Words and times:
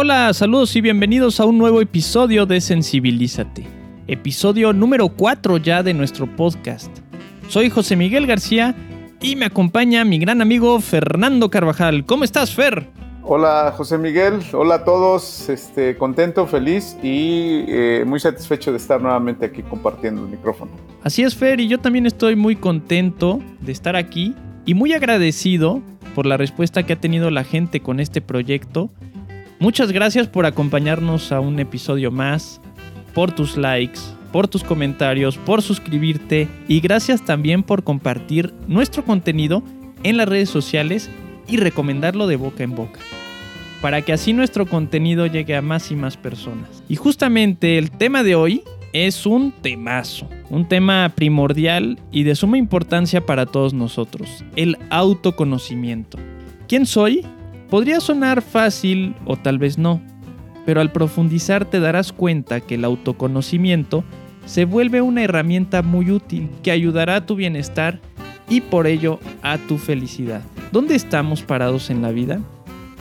Hola, 0.00 0.26
hola, 0.26 0.32
saludos 0.32 0.76
y 0.76 0.80
bienvenidos 0.80 1.40
a 1.40 1.44
un 1.44 1.58
nuevo 1.58 1.80
episodio 1.80 2.46
de 2.46 2.60
Sensibilízate. 2.60 3.66
Episodio 4.06 4.72
número 4.72 5.08
4 5.08 5.56
ya 5.56 5.82
de 5.82 5.92
nuestro 5.92 6.28
podcast. 6.36 6.96
Soy 7.48 7.68
José 7.68 7.96
Miguel 7.96 8.24
García 8.24 8.76
y 9.20 9.34
me 9.34 9.46
acompaña 9.46 10.04
mi 10.04 10.20
gran 10.20 10.40
amigo 10.40 10.80
Fernando 10.80 11.50
Carvajal. 11.50 12.06
¿Cómo 12.06 12.22
estás, 12.22 12.54
Fer? 12.54 12.88
Hola 13.24 13.74
José 13.76 13.98
Miguel, 13.98 14.38
hola 14.52 14.76
a 14.76 14.84
todos, 14.84 15.48
este, 15.48 15.96
contento, 15.96 16.46
feliz 16.46 16.96
y 17.02 17.64
eh, 17.66 18.04
muy 18.06 18.20
satisfecho 18.20 18.70
de 18.70 18.76
estar 18.76 19.02
nuevamente 19.02 19.46
aquí 19.46 19.64
compartiendo 19.64 20.22
el 20.22 20.28
micrófono. 20.28 20.70
Así 21.02 21.24
es 21.24 21.34
Fer, 21.34 21.58
y 21.58 21.66
yo 21.66 21.80
también 21.80 22.06
estoy 22.06 22.36
muy 22.36 22.54
contento 22.54 23.40
de 23.62 23.72
estar 23.72 23.96
aquí 23.96 24.36
y 24.64 24.74
muy 24.74 24.92
agradecido 24.92 25.82
por 26.14 26.24
la 26.24 26.36
respuesta 26.36 26.84
que 26.84 26.92
ha 26.92 27.00
tenido 27.00 27.32
la 27.32 27.42
gente 27.42 27.80
con 27.80 27.98
este 27.98 28.20
proyecto. 28.20 28.90
Muchas 29.60 29.90
gracias 29.90 30.28
por 30.28 30.46
acompañarnos 30.46 31.32
a 31.32 31.40
un 31.40 31.58
episodio 31.58 32.10
más, 32.10 32.60
por 33.12 33.32
tus 33.32 33.56
likes, 33.56 33.98
por 34.32 34.46
tus 34.46 34.62
comentarios, 34.62 35.36
por 35.36 35.62
suscribirte 35.62 36.48
y 36.68 36.80
gracias 36.80 37.24
también 37.24 37.62
por 37.62 37.82
compartir 37.82 38.54
nuestro 38.68 39.04
contenido 39.04 39.62
en 40.04 40.16
las 40.16 40.28
redes 40.28 40.48
sociales 40.48 41.10
y 41.48 41.56
recomendarlo 41.56 42.26
de 42.26 42.36
boca 42.36 42.62
en 42.62 42.76
boca 42.76 43.00
para 43.80 44.02
que 44.02 44.12
así 44.12 44.32
nuestro 44.32 44.66
contenido 44.66 45.26
llegue 45.26 45.56
a 45.56 45.62
más 45.62 45.90
y 45.90 45.96
más 45.96 46.16
personas. 46.16 46.82
Y 46.88 46.96
justamente 46.96 47.78
el 47.78 47.90
tema 47.90 48.22
de 48.22 48.34
hoy 48.34 48.62
es 48.92 49.26
un 49.26 49.52
temazo, 49.52 50.28
un 50.50 50.66
tema 50.66 51.12
primordial 51.14 51.98
y 52.10 52.22
de 52.22 52.34
suma 52.34 52.58
importancia 52.58 53.24
para 53.24 53.46
todos 53.46 53.74
nosotros, 53.74 54.44
el 54.56 54.78
autoconocimiento. 54.90 56.18
¿Quién 56.66 56.86
soy? 56.86 57.24
Podría 57.70 58.00
sonar 58.00 58.40
fácil 58.40 59.14
o 59.26 59.36
tal 59.36 59.58
vez 59.58 59.76
no, 59.76 60.00
pero 60.64 60.80
al 60.80 60.90
profundizar 60.90 61.66
te 61.66 61.80
darás 61.80 62.12
cuenta 62.12 62.60
que 62.60 62.76
el 62.76 62.84
autoconocimiento 62.84 64.04
se 64.46 64.64
vuelve 64.64 65.02
una 65.02 65.22
herramienta 65.22 65.82
muy 65.82 66.10
útil 66.10 66.48
que 66.62 66.70
ayudará 66.70 67.16
a 67.16 67.26
tu 67.26 67.36
bienestar 67.36 68.00
y 68.48 68.62
por 68.62 68.86
ello 68.86 69.20
a 69.42 69.58
tu 69.58 69.76
felicidad. 69.76 70.40
¿Dónde 70.72 70.94
estamos 70.94 71.42
parados 71.42 71.90
en 71.90 72.00
la 72.00 72.10
vida? 72.10 72.40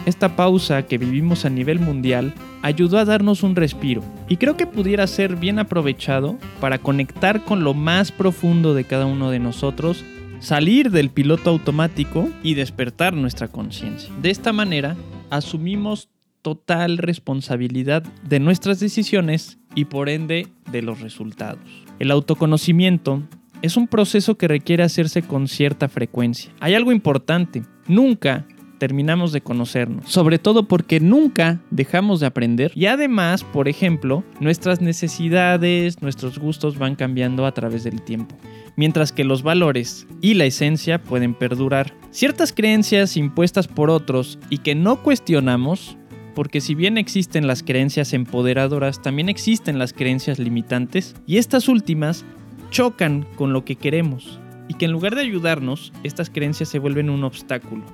Esta 0.05 0.35
pausa 0.35 0.83
que 0.83 0.97
vivimos 0.97 1.45
a 1.45 1.49
nivel 1.49 1.79
mundial 1.79 2.33
ayudó 2.61 2.97
a 2.97 3.05
darnos 3.05 3.43
un 3.43 3.55
respiro 3.55 4.03
y 4.27 4.35
creo 4.35 4.57
que 4.57 4.67
pudiera 4.67 5.07
ser 5.07 5.37
bien 5.37 5.59
aprovechado 5.59 6.37
para 6.59 6.79
conectar 6.79 7.45
con 7.45 7.63
lo 7.63 7.73
más 7.73 8.11
profundo 8.11 8.73
de 8.73 8.83
cada 8.83 9.05
uno 9.05 9.31
de 9.31 9.39
nosotros, 9.39 10.03
salir 10.39 10.91
del 10.91 11.09
piloto 11.09 11.49
automático 11.49 12.29
y 12.43 12.53
despertar 12.53 13.13
nuestra 13.13 13.47
conciencia. 13.47 14.13
De 14.21 14.29
esta 14.29 14.53
manera, 14.53 14.95
asumimos 15.29 16.09
total 16.41 16.97
responsabilidad 16.97 18.03
de 18.23 18.39
nuestras 18.39 18.79
decisiones 18.79 19.59
y 19.75 19.85
por 19.85 20.09
ende 20.09 20.47
de 20.71 20.81
los 20.81 21.01
resultados. 21.01 21.59
El 21.99 22.11
autoconocimiento 22.11 23.23
es 23.61 23.75
un 23.75 23.87
proceso 23.87 24.37
que 24.37 24.47
requiere 24.47 24.83
hacerse 24.83 25.23
con 25.23 25.47
cierta 25.47 25.89
frecuencia. 25.89 26.51
Hay 26.59 26.75
algo 26.75 26.91
importante, 26.91 27.63
nunca 27.87 28.45
terminamos 28.77 29.31
de 29.31 29.41
conocernos, 29.41 30.09
sobre 30.09 30.39
todo 30.39 30.67
porque 30.67 30.99
nunca 30.99 31.59
dejamos 31.71 32.19
de 32.19 32.27
aprender. 32.27 32.71
Y 32.75 32.85
además, 32.85 33.43
por 33.43 33.67
ejemplo, 33.67 34.23
nuestras 34.39 34.81
necesidades, 34.81 36.01
nuestros 36.01 36.39
gustos 36.39 36.77
van 36.77 36.95
cambiando 36.95 37.45
a 37.45 37.53
través 37.53 37.83
del 37.83 38.01
tiempo, 38.01 38.35
mientras 38.75 39.11
que 39.11 39.23
los 39.23 39.43
valores 39.43 40.07
y 40.21 40.35
la 40.35 40.45
esencia 40.45 41.01
pueden 41.01 41.33
perdurar. 41.33 41.93
Ciertas 42.11 42.53
creencias 42.53 43.17
impuestas 43.17 43.67
por 43.67 43.89
otros 43.89 44.39
y 44.49 44.59
que 44.59 44.75
no 44.75 45.03
cuestionamos, 45.03 45.97
porque 46.35 46.61
si 46.61 46.75
bien 46.75 46.97
existen 46.97 47.47
las 47.47 47.63
creencias 47.63 48.13
empoderadoras, 48.13 49.01
también 49.01 49.29
existen 49.29 49.79
las 49.79 49.93
creencias 49.93 50.39
limitantes 50.39 51.15
y 51.25 51.37
estas 51.37 51.67
últimas 51.67 52.25
chocan 52.69 53.25
con 53.35 53.53
lo 53.53 53.65
que 53.65 53.75
queremos 53.75 54.39
y 54.67 54.73
que 54.75 54.85
en 54.85 54.91
lugar 54.91 55.15
de 55.15 55.21
ayudarnos, 55.21 55.93
estas 56.03 56.29
creencias 56.29 56.69
se 56.69 56.79
vuelven 56.79 57.09
un 57.09 57.23
obstáculo 57.23 57.85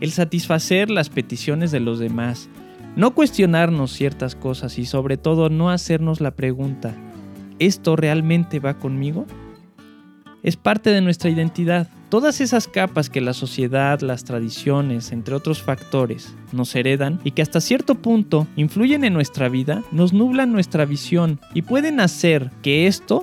el 0.00 0.12
satisfacer 0.12 0.90
las 0.90 1.10
peticiones 1.10 1.70
de 1.70 1.80
los 1.80 1.98
demás, 1.98 2.48
no 2.96 3.14
cuestionarnos 3.14 3.92
ciertas 3.92 4.34
cosas 4.34 4.78
y 4.78 4.86
sobre 4.86 5.16
todo 5.16 5.48
no 5.48 5.70
hacernos 5.70 6.20
la 6.20 6.32
pregunta, 6.32 6.94
¿esto 7.58 7.96
realmente 7.96 8.58
va 8.58 8.78
conmigo? 8.78 9.26
Es 10.42 10.56
parte 10.56 10.90
de 10.90 11.02
nuestra 11.02 11.30
identidad. 11.30 11.88
Todas 12.08 12.40
esas 12.40 12.66
capas 12.66 13.10
que 13.10 13.20
la 13.20 13.34
sociedad, 13.34 14.00
las 14.00 14.24
tradiciones, 14.24 15.12
entre 15.12 15.34
otros 15.34 15.62
factores, 15.62 16.34
nos 16.50 16.74
heredan 16.74 17.20
y 17.22 17.32
que 17.32 17.42
hasta 17.42 17.60
cierto 17.60 17.94
punto 17.94 18.48
influyen 18.56 19.04
en 19.04 19.12
nuestra 19.12 19.48
vida, 19.48 19.84
nos 19.92 20.12
nublan 20.12 20.50
nuestra 20.50 20.86
visión 20.86 21.38
y 21.54 21.62
pueden 21.62 22.00
hacer 22.00 22.50
que 22.62 22.86
esto 22.86 23.22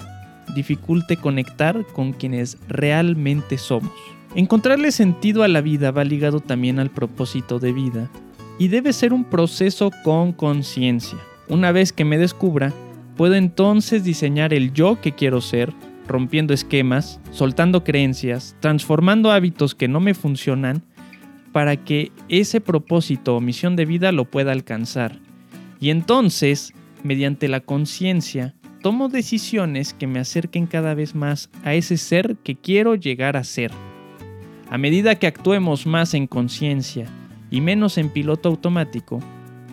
dificulte 0.56 1.18
conectar 1.18 1.86
con 1.88 2.14
quienes 2.14 2.58
realmente 2.70 3.58
somos. 3.58 4.17
Encontrarle 4.36 4.92
sentido 4.92 5.44
a 5.44 5.48
la 5.48 5.62
vida 5.62 5.92
va 5.92 6.04
ligado 6.04 6.40
también 6.40 6.80
al 6.80 6.92
propósito 6.92 7.60
de 7.60 7.72
vida 7.74 8.10
y 8.60 8.68
debe 8.68 8.94
ser 8.94 9.14
un 9.14 9.24
proceso 9.24 9.92
con 10.04 10.34
conciencia. 10.34 11.18
Una 11.48 11.72
vez 11.72 11.94
que 11.94 12.06
me 12.06 12.18
descubra, 12.18 12.74
puedo 13.16 13.36
entonces 13.36 14.04
diseñar 14.04 14.54
el 14.54 14.74
yo 14.74 15.00
que 15.00 15.14
quiero 15.14 15.42
ser, 15.42 15.74
rompiendo 16.08 16.54
esquemas, 16.54 17.20
soltando 17.32 17.84
creencias, 17.84 18.56
transformando 18.60 19.32
hábitos 19.32 19.76
que 19.76 19.88
no 19.88 20.00
me 20.00 20.14
funcionan 20.14 20.84
para 21.52 21.78
que 21.78 22.12
ese 22.30 22.62
propósito 22.62 23.36
o 23.36 23.42
misión 23.42 23.76
de 23.76 23.86
vida 23.86 24.12
lo 24.12 24.26
pueda 24.26 24.52
alcanzar. 24.52 25.20
Y 25.80 25.90
entonces, 25.90 26.74
mediante 27.04 27.48
la 27.48 27.62
conciencia, 27.62 28.56
tomo 28.82 29.10
decisiones 29.10 29.94
que 29.94 30.08
me 30.08 30.20
acerquen 30.20 30.68
cada 30.68 30.94
vez 30.94 31.16
más 31.16 31.50
a 31.64 31.74
ese 31.74 31.98
ser 31.98 32.38
que 32.44 32.56
quiero 32.56 32.96
llegar 32.96 33.38
a 33.38 33.44
ser. 33.44 33.72
A 34.70 34.78
medida 34.78 35.16
que 35.16 35.28
actuemos 35.28 35.86
más 35.86 36.14
en 36.14 36.28
conciencia 36.28 37.08
y 37.50 37.62
menos 37.62 37.98
en 37.98 38.10
piloto 38.10 38.50
automático 38.50 39.20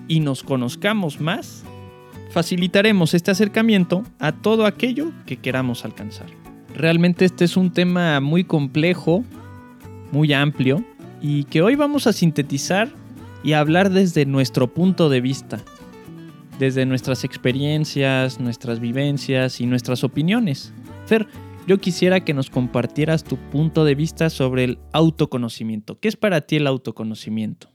y 0.06 0.20
nos 0.20 0.44
conozcamos 0.44 1.20
más, 1.20 1.64
facilitaremos 2.30 3.12
este 3.12 3.32
acercamiento 3.32 4.04
a 4.20 4.30
todo 4.32 4.66
aquello 4.66 5.10
que 5.26 5.36
queramos 5.36 5.84
alcanzar. 5.84 6.26
Realmente 6.76 7.24
este 7.24 7.44
es 7.44 7.56
un 7.56 7.72
tema 7.72 8.20
muy 8.20 8.44
complejo, 8.44 9.24
muy 10.12 10.32
amplio 10.32 10.84
y 11.20 11.44
que 11.44 11.62
hoy 11.62 11.74
vamos 11.74 12.06
a 12.06 12.12
sintetizar 12.12 12.88
y 13.42 13.54
hablar 13.54 13.90
desde 13.90 14.26
nuestro 14.26 14.72
punto 14.72 15.08
de 15.08 15.20
vista, 15.20 15.60
desde 16.60 16.86
nuestras 16.86 17.24
experiencias, 17.24 18.38
nuestras 18.38 18.78
vivencias 18.78 19.60
y 19.60 19.66
nuestras 19.66 20.04
opiniones. 20.04 20.72
Fer, 21.06 21.26
yo 21.66 21.78
quisiera 21.78 22.20
que 22.20 22.34
nos 22.34 22.50
compartieras 22.50 23.24
tu 23.24 23.36
punto 23.50 23.84
de 23.84 23.94
vista 23.94 24.30
sobre 24.30 24.64
el 24.64 24.78
autoconocimiento. 24.92 25.98
¿Qué 25.98 26.08
es 26.08 26.16
para 26.16 26.42
ti 26.42 26.56
el 26.56 26.66
autoconocimiento? 26.66 27.68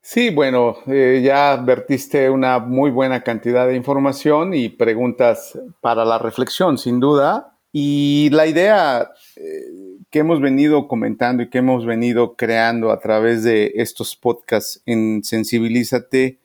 Sí, 0.00 0.30
bueno, 0.30 0.76
eh, 0.86 1.20
ya 1.24 1.56
vertiste 1.56 2.30
una 2.30 2.60
muy 2.60 2.92
buena 2.92 3.22
cantidad 3.22 3.66
de 3.66 3.74
información 3.74 4.54
y 4.54 4.68
preguntas 4.68 5.58
para 5.80 6.04
la 6.04 6.18
reflexión, 6.18 6.78
sin 6.78 7.00
duda. 7.00 7.58
Y 7.72 8.30
la 8.30 8.46
idea 8.46 9.10
eh, 9.34 9.42
que 10.10 10.20
hemos 10.20 10.40
venido 10.40 10.86
comentando 10.86 11.42
y 11.42 11.50
que 11.50 11.58
hemos 11.58 11.84
venido 11.84 12.36
creando 12.36 12.92
a 12.92 13.00
través 13.00 13.42
de 13.42 13.72
estos 13.74 14.14
podcasts 14.14 14.80
en 14.86 15.24
Sensibilízate 15.24 16.38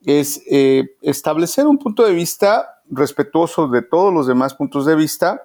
es 0.00 0.42
eh, 0.50 0.84
establecer 1.02 1.66
un 1.66 1.78
punto 1.78 2.04
de 2.06 2.12
vista 2.12 2.80
respetuoso 2.90 3.68
de 3.68 3.82
todos 3.82 4.12
los 4.12 4.26
demás 4.26 4.54
puntos 4.54 4.86
de 4.86 4.96
vista 4.96 5.42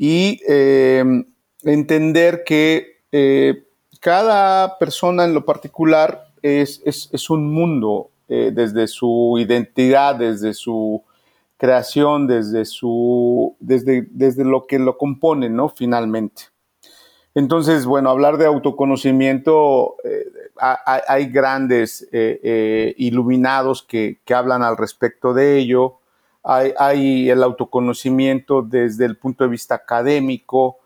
y 0.00 0.40
eh, 0.48 1.04
entender 1.64 2.44
que 2.44 3.00
eh, 3.10 3.64
cada 3.98 4.78
persona 4.78 5.24
en 5.24 5.34
lo 5.34 5.44
particular 5.44 6.28
es, 6.40 6.80
un 7.28 7.52
mundo 7.52 8.10
eh, 8.28 8.52
desde 8.54 8.86
su 8.86 9.36
identidad, 9.40 10.14
desde 10.14 10.54
su 10.54 11.02
creación, 11.56 12.28
desde, 12.28 12.64
su, 12.64 13.56
desde, 13.58 14.06
desde 14.12 14.44
lo 14.44 14.68
que 14.68 14.78
lo 14.78 14.96
compone, 14.96 15.50
¿no? 15.50 15.68
Finalmente. 15.68 16.44
Entonces, 17.34 17.84
bueno, 17.84 18.08
hablar 18.10 18.38
de 18.38 18.46
autoconocimiento, 18.46 19.96
hay 21.08 21.26
grandes 21.26 22.08
iluminados 22.96 23.82
que, 23.82 24.20
que, 24.24 24.34
hablan 24.34 24.62
al 24.62 24.76
respecto 24.76 25.34
de 25.34 25.58
ello 25.58 25.98
hay, 26.42 27.28
el 27.28 27.42
autoconocimiento 27.42 28.62
desde 28.62 29.04
el 29.04 29.16
punto 29.16 29.44
de 29.44 29.50
vista 29.50 29.74
académico, 29.74 30.78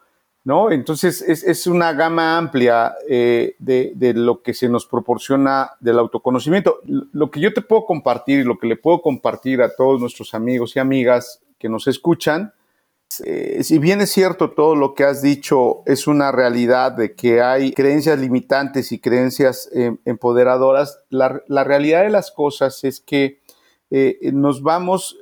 ¿no? 0.45 0.71
Entonces 0.71 1.23
es, 1.23 1.67
una 1.67 1.93
gama 1.93 2.37
amplia 2.37 2.95
eh, 3.09 3.55
de, 3.59 4.13
lo 4.15 4.43
que 4.43 4.55
se 4.55 4.69
nos 4.69 4.87
proporciona 4.87 5.73
del 5.81 5.99
autoconocimiento. 5.99 6.81
Lo 6.85 7.31
que 7.31 7.41
yo 7.41 7.53
te 7.55 7.63
puedo 7.63 7.85
compartir 7.85 8.41
y 8.41 8.45
lo 8.45 8.59
que 8.59 8.67
le 8.67 8.77
puedo 8.77 9.01
compartir 9.01 9.63
a 9.63 9.75
todos 9.75 10.01
nuestros 10.01 10.35
amigos 10.35 10.75
y 10.75 10.81
amigas 10.81 11.41
que 11.59 11.69
nos 11.69 11.87
escuchan 11.87 12.53
eh, 13.25 13.63
si 13.63 13.79
bien 13.79 14.01
es 14.01 14.11
cierto 14.11 14.51
todo 14.51 14.75
lo 14.75 14.95
que 14.95 15.05
has 15.05 15.23
dicho, 15.23 15.83
es 15.87 16.07
una 16.07 16.33
realidad 16.33 16.93
de 16.93 17.15
que 17.15 17.43
hay 17.43 17.73
creencias 17.73 18.19
limitantes 18.19 18.93
y 18.93 19.01
creencias 19.01 19.69
eh, 19.75 19.97
empoderadoras, 20.05 21.01
la, 21.11 21.41
realidad 21.65 22.03
de 22.03 22.11
las 22.11 22.31
cosas 22.31 22.85
es 22.85 23.01
que 23.01 23.41
eh, 23.95 24.31
nos 24.33 24.63
vamos 24.63 25.19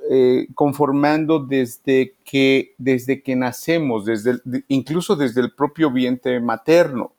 conformando 0.55 1.39
desde 1.39 2.15
que, 2.23 2.73
desde 2.77 3.21
que 3.21 3.35
nacemos, 3.35 4.05
desde 4.05 4.39
incluso 4.69 5.15
desde 5.15 5.41
el 5.41 5.53
propio 5.53 5.91
vientre 5.91 6.39
materno. 6.39 7.11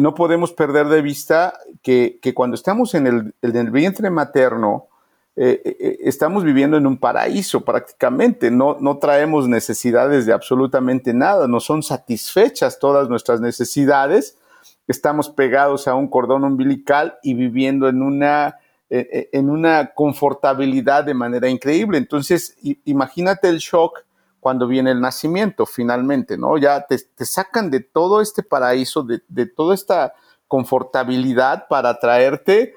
no 0.00 0.14
podemos 0.14 0.52
perder 0.52 0.88
de 0.88 1.00
vista 1.00 1.54
que, 1.82 2.18
cuando 2.34 2.54
estamos 2.54 2.94
en 2.94 3.06
el, 3.06 3.34
el 3.40 3.70
vientre 3.70 4.10
materno, 4.10 4.88
eh, 5.34 5.62
eh, 5.64 5.76
eh, 5.80 5.98
estamos 6.02 6.44
viviendo 6.44 6.76
en 6.76 6.86
un 6.86 6.98
paraíso 6.98 7.62
prácticamente, 7.64 8.50
no, 8.50 8.76
no 8.78 8.98
traemos 8.98 9.48
necesidades 9.48 10.26
de 10.26 10.34
absolutamente 10.34 11.14
nada, 11.14 11.48
no 11.48 11.58
son 11.58 11.82
satisfechas 11.82 12.78
todas 12.78 13.08
nuestras 13.08 13.40
necesidades, 13.40 14.36
estamos 14.88 15.30
pegados 15.30 15.88
a 15.88 15.94
un 15.94 16.08
cordón 16.08 16.44
umbilical 16.44 17.14
y 17.22 17.32
viviendo 17.32 17.88
en 17.88 18.02
una, 18.02 18.56
en 18.94 19.48
una 19.48 19.94
confortabilidad 19.94 21.04
de 21.04 21.14
manera 21.14 21.48
increíble. 21.48 21.96
Entonces, 21.96 22.56
imagínate 22.84 23.48
el 23.48 23.58
shock 23.58 24.04
cuando 24.38 24.66
viene 24.66 24.90
el 24.90 25.00
nacimiento 25.00 25.64
finalmente, 25.64 26.36
¿no? 26.36 26.58
Ya 26.58 26.84
te, 26.86 26.98
sacan 27.24 27.70
de 27.70 27.80
todo 27.80 28.20
este 28.20 28.42
paraíso, 28.42 29.02
de, 29.02 29.22
de 29.28 29.46
toda 29.46 29.74
esta 29.74 30.14
confortabilidad 30.46 31.66
para 31.68 31.98
traerte 31.98 32.74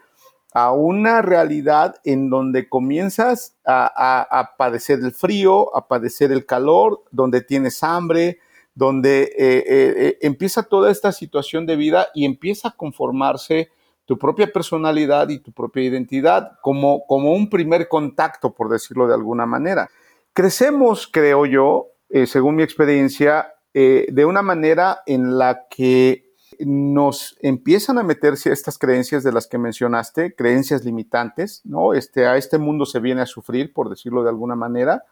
a 0.56 0.71
una 0.71 1.21
realidad 1.21 1.95
en 2.06 2.29
donde 2.29 2.69
comienzas 2.69 3.57
a, 3.65 4.51
padecer 4.57 5.00
el 5.00 5.11
frío, 5.11 5.75
a 5.75 5.85
padecer 5.89 6.31
el 6.31 6.45
calor, 6.45 7.03
donde 7.11 7.41
tienes 7.41 7.83
hambre, 7.83 8.39
donde 8.73 9.23
eh, 9.23 9.33
eh, 9.38 9.63
eh, 9.68 10.18
empieza 10.21 10.63
toda 10.63 10.89
esta 10.89 11.11
situación 11.11 11.65
de 11.65 11.75
vida 11.75 12.07
y 12.13 12.23
empieza 12.23 12.69
a 12.69 12.71
conformarse 12.71 13.69
tu 14.06 14.18
propia 14.18 14.52
personalidad 14.52 15.30
y 15.30 15.40
tu 15.40 15.52
propia 15.52 15.84
identidad 15.84 16.54
como, 16.62 17.06
como 17.07 17.34
un 17.34 17.50
primer 17.50 17.88
contacto, 17.88 18.54
por 18.54 18.69
decirlo 18.69 19.07
de 19.07 19.16
alguna 19.16 19.46
manera. 19.46 19.90
Crecemos, 20.34 21.07
creo 21.12 21.46
yo, 21.46 21.88
según 22.25 22.56
mi 22.56 22.63
experiencia, 22.63 23.54
de 23.74 24.25
una 24.25 24.42
manera 24.42 25.02
en 25.06 25.38
la 25.38 25.68
que 25.69 26.25
nos 26.60 27.38
empiezan 27.42 27.98
a 27.98 28.04
meterse 28.04 28.52
estas 28.52 28.78
creencias 28.78 29.24
de 29.24 29.31
las 29.31 29.48
que 29.48 29.57
mencionaste, 29.57 30.36
creencias 30.36 30.86
limitantes, 30.86 31.62
¿no? 31.66 31.94
Este, 31.94 32.28
a 32.28 32.38
este 32.38 32.57
mundo 32.57 32.86
se 32.86 33.00
viene 33.00 33.22
a 33.22 33.25
sufrir, 33.25 33.74
por 33.74 33.90
decirlo 33.90 34.24
de 34.24 34.30
alguna 34.30 34.56
manera. 34.56 35.04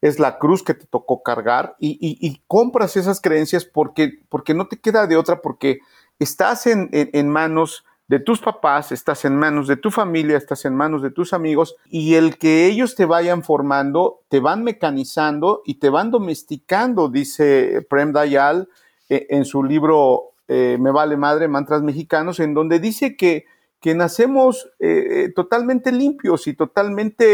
Es 0.00 0.18
la 0.18 0.38
cruz 0.38 0.62
que 0.62 0.74
te 0.74 0.86
tocó 0.86 1.22
cargar 1.22 1.76
y, 1.78 2.42
compras 2.48 2.96
esas 2.96 3.20
creencias 3.20 3.64
porque, 3.64 4.20
porque 4.28 4.52
no 4.52 4.66
te 4.66 4.80
queda 4.80 5.06
de 5.06 5.16
otra, 5.16 5.40
porque 5.40 5.78
estás 6.18 6.66
en, 6.66 6.88
en 6.92 7.28
manos 7.28 7.84
de 8.08 8.18
tus 8.20 8.40
papás, 8.40 8.92
estás 8.92 9.24
en 9.24 9.36
manos 9.36 9.68
de 9.68 9.76
tu 9.76 9.90
familia, 9.90 10.36
estás 10.36 10.64
en 10.64 10.74
manos 10.74 11.02
de 11.02 11.10
tus 11.10 11.32
amigos 11.32 11.76
y 11.88 12.14
el 12.14 12.36
que 12.36 12.66
ellos 12.66 12.94
te 12.94 13.06
vayan 13.06 13.42
formando, 13.42 14.20
te 14.28 14.40
van 14.40 14.64
mecanizando 14.64 15.62
y 15.64 15.76
te 15.76 15.88
van 15.88 16.10
domesticando, 16.10 17.08
dice 17.08 17.86
Prem 17.88 18.12
Dayal 18.12 18.68
eh, 19.08 19.26
en 19.30 19.44
su 19.44 19.62
libro 19.62 20.32
eh, 20.48 20.76
Me 20.78 20.90
vale 20.90 21.16
madre, 21.16 21.48
mantras 21.48 21.82
mexicanos, 21.82 22.40
en 22.40 22.52
donde 22.52 22.80
dice 22.80 23.16
que, 23.16 23.46
que 23.80 23.94
nacemos 23.94 24.68
eh, 24.78 25.32
totalmente 25.34 25.92
limpios 25.92 26.46
y 26.46 26.54
totalmente 26.54 27.24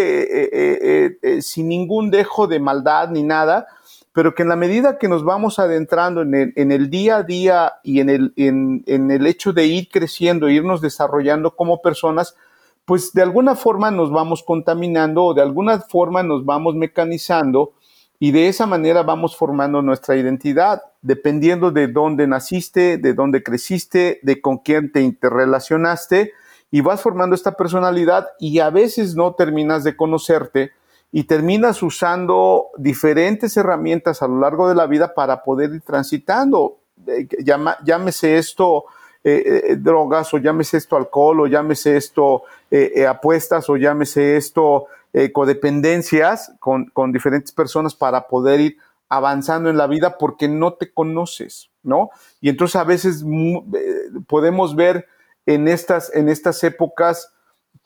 sin 1.41 1.69
ningún 1.69 2.11
dejo 2.11 2.47
de 2.47 2.61
maldad 2.61 3.09
ni 3.11 3.23
nada, 3.23 3.67
pero 4.13 4.35
que 4.35 4.43
en 4.43 4.49
la 4.49 4.57
medida 4.57 4.99
que 4.99 5.09
nos 5.09 5.25
vamos 5.25 5.59
adentrando 5.59 6.23
en 6.23 6.73
el, 6.73 6.91
día 6.91 7.19
a 7.19 7.23
día 7.23 7.75
y 7.83 8.01
en 8.01 8.11
el, 8.11 8.33
en, 8.37 8.83
en 8.87 9.11
el 9.11 9.27
hecho 9.27 9.53
de 9.53 9.67
ir 9.67 9.89
creciendo, 9.89 10.49
irnos 10.49 10.81
desarrollando 10.81 11.55
como 11.55 11.81
personas, 11.83 12.35
pues 12.85 13.13
de 13.13 13.23
alguna 13.23 13.55
forma 13.55 13.91
nos 13.91 14.11
vamos 14.11 14.43
contaminando 14.43 15.25
o 15.25 15.35
de 15.35 15.43
alguna 15.43 15.79
forma 15.81 16.23
nos 16.23 16.45
vamos 16.45 16.75
mecanizando 16.75 17.75
y 18.19 18.33
de 18.33 18.49
esa 18.49 18.67
manera 18.67 19.03
vamos 19.03 19.37
formando 19.37 19.81
nuestra 19.83 20.17
identidad, 20.17 20.83
dependiendo 21.03 21.71
de 21.71 21.87
dónde 21.87 22.27
naciste, 22.27 22.99
de 22.99 23.15
dónde 23.15 23.43
creciste, 23.43 24.19
de 24.23 24.41
con 24.41 24.59
quién 24.59 24.91
te 24.91 25.03
interrelacionaste, 25.03 26.33
y 26.71 26.81
vas 26.81 27.01
formando 27.01 27.35
esta 27.35 27.53
personalidad 27.53 28.29
y 28.39 28.59
a 28.59 28.71
veces 28.71 29.15
no 29.15 29.35
terminas 29.35 29.85
de 29.85 29.97
conocerte 29.97 30.73
y 31.11 31.25
terminas 31.25 31.83
usando 31.83 32.69
diferentes 32.77 33.57
herramientas 33.57 34.23
a 34.23 34.29
lo 34.29 34.41
largo 34.41 34.69
de 34.69 34.75
la 34.75 34.87
vida 34.87 35.15
para 35.15 35.43
poder 35.43 35.73
ir 35.73 35.81
transitando. 35.81 36.79
Eh, 37.07 37.27
llámese 37.85 38.37
esto 38.37 38.85
eh, 39.25 39.63
eh, 39.71 39.77
drogas 39.77 40.33
o 40.35 40.39
llámese 40.39 40.77
esto 40.77 40.97
alcohol 40.97 41.41
o 41.41 41.47
llámese 41.47 41.97
esto 41.97 42.43
apuestas 43.09 43.69
o 43.71 43.77
llámese 43.77 44.37
esto 44.37 44.87
codependencias 45.33 46.53
con, 46.61 46.87
con, 46.91 47.13
diferentes 47.13 47.51
personas 47.51 47.95
para 47.95 48.29
poder 48.29 48.61
ir 48.61 48.77
avanzando 49.09 49.71
en 49.71 49.79
la 49.79 49.87
vida 49.87 50.19
porque 50.19 50.49
no 50.49 50.75
te 50.75 50.93
conoces, 50.93 51.71
¿no? 51.83 52.11
Y 52.43 52.51
entonces 52.51 52.77
a 52.77 52.85
veces 52.85 53.25
podemos 54.27 54.77
ver 54.77 55.07
en 55.47 55.67
estas, 55.67 56.15
en 56.15 56.29
estas 56.29 56.63
épocas 56.63 57.33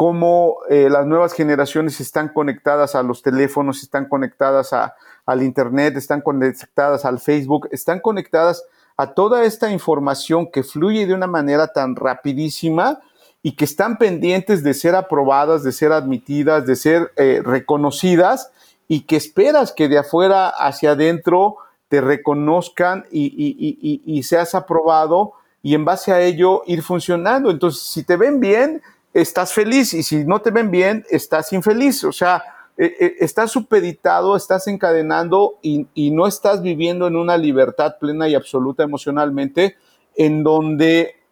cómo 0.02 0.56
eh, 0.68 0.88
las 0.90 1.06
nuevas 1.06 1.32
generaciones 1.32 2.00
están 2.00 2.30
conectadas 2.30 2.96
a 2.96 3.04
los 3.04 3.22
teléfonos, 3.22 3.84
están 3.84 4.08
conectadas 4.08 4.72
a, 4.72 4.96
al 5.24 5.44
Internet, 5.44 5.96
están 5.96 6.22
conectadas 6.22 7.04
al 7.04 7.20
Facebook, 7.20 7.68
están 7.70 8.00
conectadas 8.00 8.64
a 8.96 9.14
toda 9.14 9.44
esta 9.44 9.70
información 9.70 10.50
que 10.50 10.64
fluye 10.64 11.06
de 11.06 11.14
una 11.14 11.28
manera 11.28 11.68
tan 11.68 11.94
rapidísima 11.94 12.98
y 13.44 13.52
que 13.54 13.64
están 13.64 13.96
pendientes 13.96 14.64
de 14.64 14.74
ser 14.74 14.96
aprobadas, 14.96 15.62
de 15.62 15.70
ser 15.70 15.92
admitidas, 15.92 16.66
de 16.66 16.74
ser 16.74 17.12
eh, 17.14 17.40
reconocidas 17.40 18.50
y 18.88 19.02
que 19.02 19.14
esperas 19.14 19.70
que 19.70 19.86
de 19.86 19.98
afuera 19.98 20.48
hacia 20.48 20.90
adentro 20.90 21.58
te 21.86 22.00
reconozcan 22.00 23.04
y, 23.12 24.20
seas 24.24 24.56
aprobado 24.56 25.34
y 25.62 25.76
en 25.76 25.84
base 25.84 26.10
a 26.10 26.20
ello 26.20 26.64
ir 26.66 26.82
funcionando. 26.82 27.52
Entonces, 27.52 27.84
si 27.84 28.02
te 28.02 28.16
ven 28.16 28.40
bien, 28.40 28.82
estás 29.14 29.52
feliz 29.52 29.94
y 29.94 30.02
si 30.02 30.24
no 30.24 30.40
te 30.40 30.50
ven 30.50 30.70
bien, 30.70 31.04
estás 31.10 31.52
infeliz. 31.52 32.04
O 32.04 32.12
sea, 32.12 32.42
eh, 32.76 32.94
eh, 32.98 33.16
estás 33.20 33.50
supeditado, 33.50 34.36
estás 34.36 34.66
encadenando 34.66 35.58
y, 35.62 35.86
y 35.94 36.10
no 36.10 36.26
estás 36.26 36.62
viviendo 36.62 37.06
en 37.06 37.16
una 37.16 37.36
libertad 37.36 37.96
plena 38.00 38.28
y 38.28 38.34
absoluta 38.34 38.82
emocionalmente 38.82 39.76
en 40.16 40.42
donde 40.42 41.22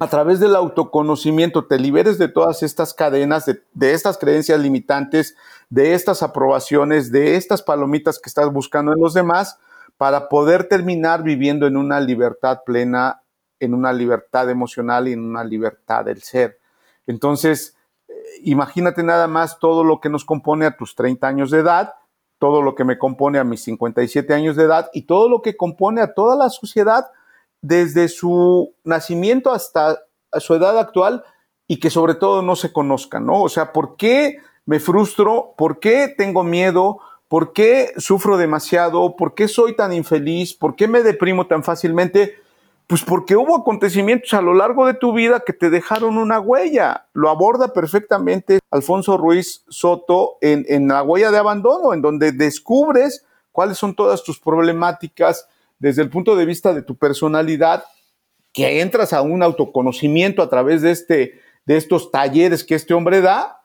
a 0.00 0.08
través 0.08 0.40
del 0.40 0.56
autoconocimiento 0.56 1.66
te 1.66 1.78
liberes 1.78 2.16
de 2.16 2.28
todas 2.28 2.62
estas 2.62 2.94
cadenas, 2.94 3.44
de, 3.44 3.92
estas 3.92 4.16
creencias 4.16 4.58
limitantes, 4.58 5.36
de 5.68 5.92
estas 5.92 6.22
aprobaciones, 6.22 7.12
de 7.12 7.36
estas 7.36 7.60
palomitas 7.62 8.18
que 8.18 8.30
estás 8.30 8.50
buscando 8.50 8.94
en 8.94 8.98
los 8.98 9.12
demás, 9.12 9.58
para 9.98 10.30
poder 10.30 10.64
terminar 10.64 11.22
viviendo 11.22 11.66
en 11.66 11.76
una 11.76 12.00
libertad 12.00 12.60
plena, 12.64 13.22
en 13.58 13.74
una 13.74 13.92
libertad 13.92 14.48
emocional 14.48 15.06
y 15.06 15.12
en 15.12 15.20
una 15.20 15.44
libertad 15.44 16.06
del 16.06 16.22
ser. 16.22 16.59
Entonces, 17.10 17.76
eh, 18.08 18.14
imagínate 18.42 19.02
nada 19.02 19.26
más 19.26 19.58
todo 19.58 19.84
lo 19.84 20.00
que 20.00 20.08
nos 20.08 20.24
compone 20.24 20.66
a 20.66 20.76
tus 20.76 20.94
30 20.94 21.26
años 21.26 21.50
de 21.50 21.58
edad, 21.58 21.94
todo 22.38 22.62
lo 22.62 22.74
que 22.74 22.84
me 22.84 22.98
compone 22.98 23.38
a 23.38 23.44
mis 23.44 23.62
57 23.64 24.32
años 24.32 24.56
de 24.56 24.64
edad 24.64 24.90
y 24.94 25.02
todo 25.02 25.28
lo 25.28 25.42
que 25.42 25.56
compone 25.56 26.00
a 26.00 26.14
toda 26.14 26.36
la 26.36 26.48
sociedad 26.48 27.10
desde 27.60 28.08
su 28.08 28.74
nacimiento 28.84 29.52
hasta 29.52 29.98
su 30.38 30.54
edad 30.54 30.78
actual 30.78 31.22
y 31.66 31.78
que 31.78 31.90
sobre 31.90 32.14
todo 32.14 32.42
no 32.42 32.56
se 32.56 32.72
conozcan, 32.72 33.26
¿no? 33.26 33.42
O 33.42 33.48
sea, 33.48 33.72
¿por 33.72 33.96
qué 33.96 34.38
me 34.64 34.80
frustro? 34.80 35.54
¿Por 35.56 35.78
qué 35.78 36.12
tengo 36.16 36.42
miedo? 36.42 36.98
¿Por 37.28 37.52
qué 37.52 37.92
sufro 37.96 38.36
demasiado? 38.36 39.14
¿Por 39.16 39.34
qué 39.34 39.46
soy 39.46 39.76
tan 39.76 39.92
infeliz? 39.92 40.54
¿Por 40.54 40.74
qué 40.74 40.88
me 40.88 41.02
deprimo 41.02 41.46
tan 41.46 41.62
fácilmente? 41.62 42.34
Pues 42.90 43.04
porque 43.04 43.36
hubo 43.36 43.54
acontecimientos 43.54 44.34
a 44.34 44.42
lo 44.42 44.52
largo 44.52 44.84
de 44.84 44.94
tu 44.94 45.12
vida 45.12 45.44
que 45.46 45.52
te 45.52 45.70
dejaron 45.70 46.18
una 46.18 46.40
huella. 46.40 47.06
Lo 47.12 47.30
aborda 47.30 47.72
perfectamente 47.72 48.58
Alfonso 48.68 49.16
Ruiz 49.16 49.62
Soto 49.68 50.38
en, 50.40 50.66
en 50.68 50.88
La 50.88 51.04
huella 51.04 51.30
de 51.30 51.38
abandono, 51.38 51.94
en 51.94 52.02
donde 52.02 52.32
descubres 52.32 53.24
cuáles 53.52 53.78
son 53.78 53.94
todas 53.94 54.24
tus 54.24 54.40
problemáticas, 54.40 55.46
desde 55.78 56.02
el 56.02 56.10
punto 56.10 56.34
de 56.34 56.46
vista 56.46 56.74
de 56.74 56.82
tu 56.82 56.96
personalidad, 56.96 57.84
que 58.52 58.80
entras 58.80 59.12
a 59.12 59.22
un 59.22 59.44
autoconocimiento 59.44 60.42
a 60.42 60.50
través 60.50 60.82
de, 60.82 60.90
este, 60.90 61.40
de 61.66 61.76
estos 61.76 62.10
talleres 62.10 62.64
que 62.64 62.74
este 62.74 62.92
hombre 62.92 63.20
da, 63.20 63.60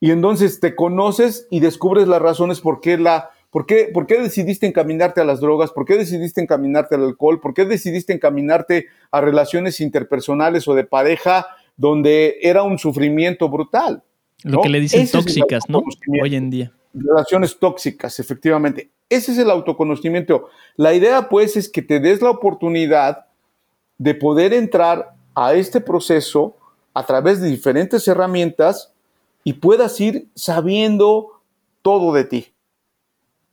y 0.00 0.10
entonces 0.10 0.58
te 0.58 0.74
conoces 0.74 1.46
y 1.52 1.60
descubres 1.60 2.08
las 2.08 2.20
razones 2.20 2.60
por 2.60 2.80
qué, 2.80 2.98
la, 2.98 3.30
por 3.56 3.64
qué, 3.64 3.88
por 3.90 4.06
qué 4.06 4.20
decidiste 4.20 4.66
encaminarte 4.66 5.22
a 5.22 5.24
las 5.24 5.40
drogas, 5.40 5.70
por 5.70 5.86
qué 5.86 5.96
decidiste 5.96 6.42
encaminarte 6.42 6.94
al 6.94 7.04
alcohol, 7.04 7.40
por 7.40 7.54
qué 7.54 7.64
decidiste 7.64 8.12
encaminarte 8.12 8.88
a 9.10 9.22
relaciones 9.22 9.80
interpersonales 9.80 10.68
o 10.68 10.74
de 10.74 10.84
pareja 10.84 11.46
donde 11.74 12.36
era 12.42 12.64
un 12.64 12.78
sufrimiento 12.78 13.48
brutal. 13.48 14.02
Lo 14.42 14.60
que 14.60 14.68
le 14.68 14.78
dicen 14.78 15.10
tóxicas, 15.10 15.64
¿no? 15.70 15.82
Hoy 16.22 16.36
en 16.36 16.50
día. 16.50 16.70
Relaciones 16.92 17.58
tóxicas, 17.58 18.20
efectivamente. 18.20 18.90
Ese 19.08 19.32
es 19.32 19.38
el 19.38 19.48
autoconocimiento. 19.48 20.50
La 20.76 20.92
idea 20.92 21.30
pues 21.30 21.56
es 21.56 21.70
que 21.70 21.80
te 21.80 21.98
des 21.98 22.20
la 22.20 22.28
oportunidad 22.28 23.24
de 23.96 24.14
poder 24.14 24.52
entrar 24.52 25.14
a 25.34 25.54
este 25.54 25.80
proceso 25.80 26.58
a 26.92 27.06
través 27.06 27.40
de 27.40 27.48
diferentes 27.48 28.06
herramientas 28.06 28.92
y 29.44 29.54
puedas 29.54 29.98
ir 29.98 30.28
sabiendo 30.34 31.40
todo 31.80 32.12
de 32.12 32.24
ti. 32.24 32.52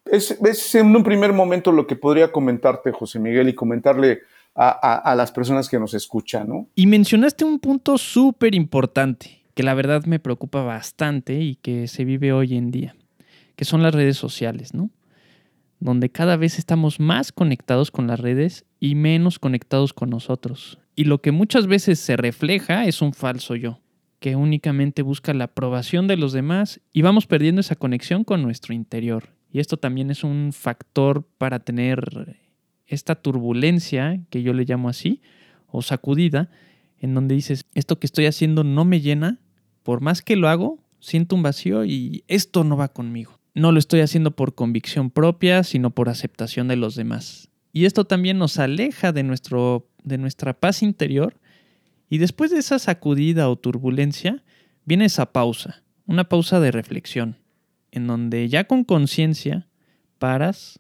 Es, 0.06 0.76
en 0.76 0.96
un 0.96 1.04
primer 1.04 1.34
momento 1.34 1.72
lo 1.72 1.88
que 1.88 1.96
podría 1.96 2.32
comentarte, 2.32 2.92
José 2.92 3.20
Miguel, 3.20 3.50
y 3.50 3.56
comentarle 3.56 4.22
a, 4.56 4.70
a 4.70 5.16
las 5.16 5.32
personas 5.32 5.70
que 5.70 5.80
nos 5.80 5.94
escuchan, 5.94 6.48
¿no? 6.48 6.68
Y 6.76 6.86
mencionaste 6.86 7.44
un 7.46 7.60
punto 7.60 7.98
súper 7.98 8.54
importante, 8.54 9.44
que 9.56 9.64
la 9.64 9.74
verdad 9.74 10.06
me 10.06 10.20
preocupa 10.20 10.62
bastante 10.62 11.40
y 11.42 11.56
que 11.56 11.88
se 11.88 12.06
vive 12.06 12.34
hoy 12.34 12.56
en 12.56 12.70
día, 12.70 12.96
que 13.56 13.66
son 13.66 13.82
las 13.82 13.96
redes 13.96 14.18
sociales, 14.18 14.74
¿no? 14.74 14.90
Donde 15.80 16.10
cada 16.10 16.38
vez 16.38 16.60
estamos 16.60 17.00
más 17.00 17.32
conectados 17.32 17.90
con 17.90 18.08
las 18.08 18.20
redes 18.20 18.66
y 18.80 18.96
menos 18.96 19.40
conectados 19.40 19.94
con 19.94 20.10
nosotros. 20.10 20.80
Y 20.96 21.06
lo 21.06 21.22
que 21.22 21.32
muchas 21.32 21.66
veces 21.66 22.00
se 22.00 22.16
refleja 22.18 22.86
es 22.86 23.02
un 23.02 23.14
falso 23.14 23.56
yo, 23.56 23.80
que 24.20 24.36
únicamente 24.36 25.02
busca 25.02 25.34
la 25.34 25.46
aprobación 25.46 26.08
de 26.08 26.18
los 26.18 26.32
demás 26.32 26.80
y 26.94 27.02
vamos 27.02 27.26
perdiendo 27.26 27.62
esa 27.62 27.76
conexión 27.76 28.24
con 28.24 28.44
nuestro 28.44 28.74
interior. 28.74 29.33
Y 29.54 29.60
esto 29.60 29.78
también 29.78 30.10
es 30.10 30.24
un 30.24 30.52
factor 30.52 31.28
para 31.38 31.60
tener 31.60 32.40
esta 32.88 33.14
turbulencia, 33.14 34.20
que 34.32 34.42
yo 34.42 34.52
le 34.52 34.66
llamo 34.66 34.90
así, 34.90 35.22
o 35.68 35.84
sacudida, 35.84 36.50
en 36.98 37.14
donde 37.14 37.36
dices, 37.36 37.66
esto 37.76 38.00
que 38.00 38.08
estoy 38.08 38.26
haciendo 38.26 38.64
no 38.64 38.84
me 38.84 39.00
llena, 39.00 39.40
por 39.84 40.02
más 40.02 40.24
que 40.24 40.36
lo 40.36 40.50
hago, 40.50 40.84
siento 41.00 41.36
un 41.36 41.44
vacío 41.44 41.86
y 41.86 42.24
esto 42.28 42.64
no 42.64 42.78
va 42.78 42.88
conmigo. 42.94 43.40
No 43.54 43.72
lo 43.72 43.78
estoy 43.78 44.00
haciendo 44.00 44.36
por 44.36 44.56
convicción 44.56 45.12
propia, 45.12 45.64
sino 45.64 45.92
por 45.92 46.10
aceptación 46.10 46.68
de 46.68 46.76
los 46.76 46.96
demás. 46.96 47.50
Y 47.72 47.86
esto 47.86 48.06
también 48.06 48.40
nos 48.40 48.58
aleja 48.58 49.12
de, 49.12 49.22
nuestro, 49.22 49.88
de 50.04 50.18
nuestra 50.18 50.60
paz 50.60 50.82
interior. 50.82 51.40
Y 52.10 52.18
después 52.18 52.50
de 52.50 52.58
esa 52.58 52.80
sacudida 52.80 53.48
o 53.50 53.56
turbulencia, 53.56 54.44
viene 54.84 55.06
esa 55.06 55.32
pausa, 55.32 55.84
una 56.08 56.24
pausa 56.24 56.60
de 56.60 56.72
reflexión 56.72 57.43
en 57.94 58.08
donde 58.08 58.50
ya 58.50 58.64
con 58.64 58.84
conciencia 58.84 59.68
paras 60.18 60.80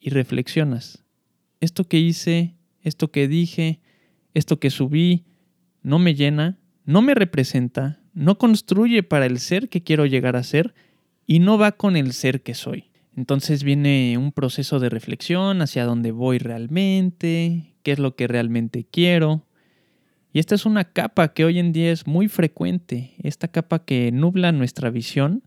y 0.00 0.08
reflexionas. 0.08 1.04
Esto 1.60 1.84
que 1.84 1.98
hice, 1.98 2.56
esto 2.80 3.10
que 3.10 3.28
dije, 3.28 3.80
esto 4.32 4.58
que 4.58 4.70
subí, 4.70 5.26
no 5.82 5.98
me 5.98 6.14
llena, 6.14 6.58
no 6.86 7.02
me 7.02 7.14
representa, 7.14 8.00
no 8.14 8.38
construye 8.38 9.02
para 9.02 9.26
el 9.26 9.40
ser 9.40 9.68
que 9.68 9.82
quiero 9.82 10.06
llegar 10.06 10.36
a 10.36 10.42
ser 10.42 10.74
y 11.26 11.40
no 11.40 11.58
va 11.58 11.72
con 11.72 11.96
el 11.96 12.14
ser 12.14 12.42
que 12.42 12.54
soy. 12.54 12.86
Entonces 13.14 13.62
viene 13.62 14.16
un 14.16 14.32
proceso 14.32 14.80
de 14.80 14.88
reflexión 14.88 15.60
hacia 15.60 15.84
dónde 15.84 16.12
voy 16.12 16.38
realmente, 16.38 17.74
qué 17.82 17.92
es 17.92 17.98
lo 17.98 18.16
que 18.16 18.26
realmente 18.26 18.86
quiero. 18.90 19.44
Y 20.32 20.38
esta 20.38 20.54
es 20.54 20.64
una 20.64 20.84
capa 20.84 21.34
que 21.34 21.44
hoy 21.44 21.58
en 21.58 21.72
día 21.72 21.92
es 21.92 22.06
muy 22.06 22.28
frecuente, 22.28 23.16
esta 23.22 23.48
capa 23.48 23.84
que 23.84 24.12
nubla 24.12 24.52
nuestra 24.52 24.88
visión 24.88 25.42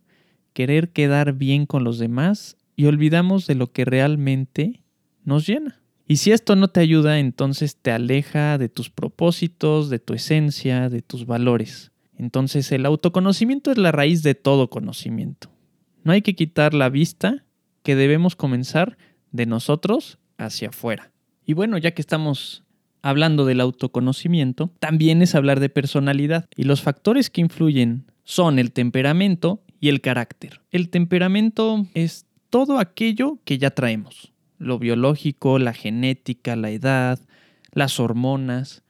querer 0.53 0.91
quedar 0.91 1.33
bien 1.33 1.65
con 1.65 1.83
los 1.83 1.99
demás 1.99 2.57
y 2.75 2.85
olvidamos 2.85 3.47
de 3.47 3.55
lo 3.55 3.71
que 3.71 3.85
realmente 3.85 4.83
nos 5.23 5.47
llena. 5.47 5.81
Y 6.07 6.17
si 6.17 6.31
esto 6.31 6.55
no 6.55 6.67
te 6.67 6.81
ayuda, 6.81 7.19
entonces 7.19 7.77
te 7.77 7.91
aleja 7.91 8.57
de 8.57 8.69
tus 8.69 8.89
propósitos, 8.89 9.89
de 9.89 9.99
tu 9.99 10.13
esencia, 10.13 10.89
de 10.89 11.01
tus 11.01 11.25
valores. 11.25 11.91
Entonces 12.17 12.71
el 12.71 12.85
autoconocimiento 12.85 13.71
es 13.71 13.77
la 13.77 13.91
raíz 13.91 14.21
de 14.23 14.35
todo 14.35 14.69
conocimiento. 14.69 15.49
No 16.03 16.11
hay 16.11 16.21
que 16.21 16.35
quitar 16.35 16.73
la 16.73 16.89
vista 16.89 17.45
que 17.83 17.95
debemos 17.95 18.35
comenzar 18.35 18.97
de 19.31 19.45
nosotros 19.45 20.19
hacia 20.37 20.69
afuera. 20.69 21.11
Y 21.45 21.53
bueno, 21.53 21.77
ya 21.77 21.91
que 21.91 22.01
estamos 22.01 22.63
hablando 23.01 23.45
del 23.45 23.61
autoconocimiento, 23.61 24.71
también 24.79 25.21
es 25.21 25.35
hablar 25.35 25.59
de 25.59 25.69
personalidad. 25.69 26.47
Y 26.55 26.63
los 26.63 26.81
factores 26.81 27.29
que 27.29 27.41
influyen 27.41 28.11
son 28.23 28.59
el 28.59 28.71
temperamento 28.71 29.63
y 29.81 29.89
el 29.89 29.99
carácter. 29.99 30.61
El 30.71 30.89
temperamento 30.89 31.85
es 31.93 32.25
todo 32.49 32.79
aquello 32.79 33.39
que 33.43 33.57
ya 33.57 33.71
traemos. 33.71 34.31
Lo 34.57 34.79
biológico, 34.79 35.59
la 35.59 35.73
genética, 35.73 36.55
la 36.55 36.69
edad, 36.69 37.19
las 37.73 37.99
hormonas. 37.99 38.83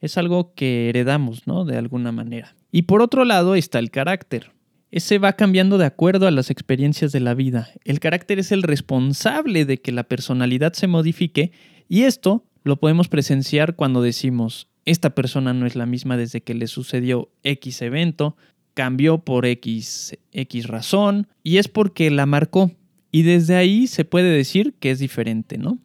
Es 0.00 0.18
algo 0.18 0.52
que 0.54 0.88
heredamos, 0.88 1.46
¿no? 1.46 1.64
De 1.64 1.78
alguna 1.78 2.10
manera. 2.10 2.56
Y 2.72 2.82
por 2.82 3.00
otro 3.00 3.24
lado 3.24 3.54
está 3.54 3.78
el 3.78 3.90
carácter. 3.90 4.50
Ese 4.90 5.18
va 5.18 5.34
cambiando 5.34 5.78
de 5.78 5.86
acuerdo 5.86 6.26
a 6.26 6.32
las 6.32 6.50
experiencias 6.50 7.12
de 7.12 7.20
la 7.20 7.34
vida. 7.34 7.70
El 7.84 8.00
carácter 8.00 8.40
es 8.40 8.50
el 8.50 8.62
responsable 8.64 9.64
de 9.64 9.80
que 9.80 9.92
la 9.92 10.02
personalidad 10.02 10.72
se 10.72 10.88
modifique 10.88 11.52
y 11.88 12.02
esto 12.02 12.44
lo 12.64 12.76
podemos 12.76 13.08
presenciar 13.08 13.74
cuando 13.74 14.02
decimos, 14.02 14.68
esta 14.84 15.10
persona 15.10 15.54
no 15.54 15.66
es 15.66 15.76
la 15.76 15.86
misma 15.86 16.16
desde 16.16 16.42
que 16.42 16.54
le 16.54 16.66
sucedió 16.66 17.30
X 17.44 17.82
evento, 17.82 18.36
cambió 18.74 19.18
por 19.18 19.46
X, 19.46 20.18
X 20.32 20.66
razón 20.66 21.28
y 21.42 21.58
es 21.58 21.68
porque 21.68 22.10
la 22.10 22.26
marcó. 22.26 22.72
Y 23.10 23.22
desde 23.22 23.56
ahí 23.56 23.86
se 23.86 24.04
puede 24.04 24.30
decir 24.30 24.74
que 24.80 24.90
es 24.90 24.98
diferente, 24.98 25.58
¿no? 25.58 25.78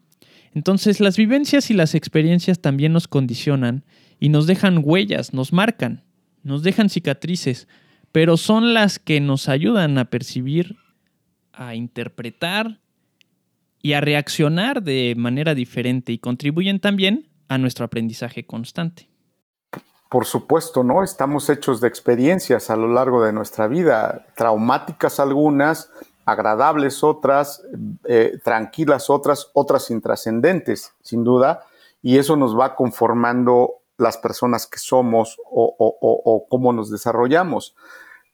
Entonces 0.53 0.99
las 0.99 1.17
vivencias 1.17 1.69
y 1.69 1.73
las 1.73 1.93
experiencias 1.93 2.61
también 2.61 2.93
nos 2.93 3.07
condicionan 3.07 3.83
y 4.19 4.29
nos 4.29 4.47
dejan 4.47 4.81
huellas, 4.83 5.33
nos 5.33 5.53
marcan, 5.53 6.03
nos 6.43 6.63
dejan 6.63 6.89
cicatrices, 6.89 7.67
pero 8.11 8.37
son 8.37 8.73
las 8.73 8.97
que 8.97 9.19
nos 9.19 9.49
ayudan 9.49 9.97
a 9.97 10.05
percibir, 10.05 10.77
a 11.53 11.75
interpretar 11.75 12.79
y 13.81 13.93
a 13.93 14.01
reaccionar 14.01 14.81
de 14.81 15.13
manera 15.17 15.53
diferente 15.53 16.11
y 16.13 16.17
contribuyen 16.17 16.79
también 16.79 17.27
a 17.47 17.57
nuestro 17.57 17.85
aprendizaje 17.85 18.45
constante. 18.45 19.09
Por 20.09 20.25
supuesto, 20.25 20.83
¿no? 20.83 21.03
Estamos 21.03 21.49
hechos 21.49 21.81
de 21.81 21.89
experiencias 21.89 22.69
a 22.69 22.77
lo 22.77 22.87
largo 22.87 23.23
de 23.23 23.33
nuestra 23.33 23.67
vida, 23.67 24.25
traumáticas 24.35 25.19
algunas, 25.19 25.91
agradables 26.25 27.03
otras, 27.03 27.61
eh, 28.05 28.39
tranquilas 28.43 29.09
otras, 29.09 29.49
otras 29.53 29.91
intrascendentes, 29.91 30.93
sin 31.01 31.23
duda, 31.23 31.63
y 32.01 32.19
eso 32.19 32.37
nos 32.37 32.57
va 32.57 32.75
conformando 32.75 33.81
las 33.97 34.17
personas 34.17 34.67
que 34.67 34.77
somos 34.77 35.37
o, 35.49 35.75
o 35.77 36.47
cómo 36.47 36.71
nos 36.71 36.89
desarrollamos. 36.89 37.75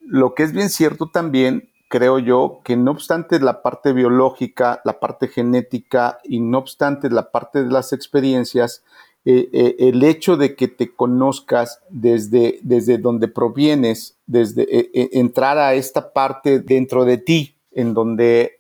Lo 0.02 0.36
que 0.36 0.44
es 0.44 0.52
bien 0.52 0.70
cierto 0.70 1.10
también, 1.10 1.72
creo 1.88 2.20
yo, 2.20 2.60
que 2.64 2.76
no 2.76 2.92
obstante 2.92 3.40
la 3.40 3.62
parte 3.62 3.94
biológica, 3.94 4.82
la 4.84 5.00
parte 5.00 5.28
genética 5.28 6.20
y 6.24 6.40
no 6.40 6.58
obstante 6.58 7.10
la 7.10 7.32
parte 7.32 7.64
de 7.64 7.72
las 7.72 7.94
experiencias, 7.94 8.84
eh, 9.26 9.50
eh, 9.54 9.76
el 9.80 10.04
hecho 10.04 10.36
de 10.36 10.54
que 10.54 10.68
te 10.68 10.94
conozcas 10.94 11.82
desde, 11.90 12.60
desde 12.62 12.98
donde 12.98 13.30
provienes, 13.30 14.18
desde 14.26 14.64
eh, 14.64 15.10
entrar 15.14 15.58
a 15.58 15.76
esta 15.76 16.12
parte 16.12 16.60
dentro 16.60 17.06
de 17.06 17.18
ti, 17.18 17.56
en 17.72 17.94
donde 17.94 18.60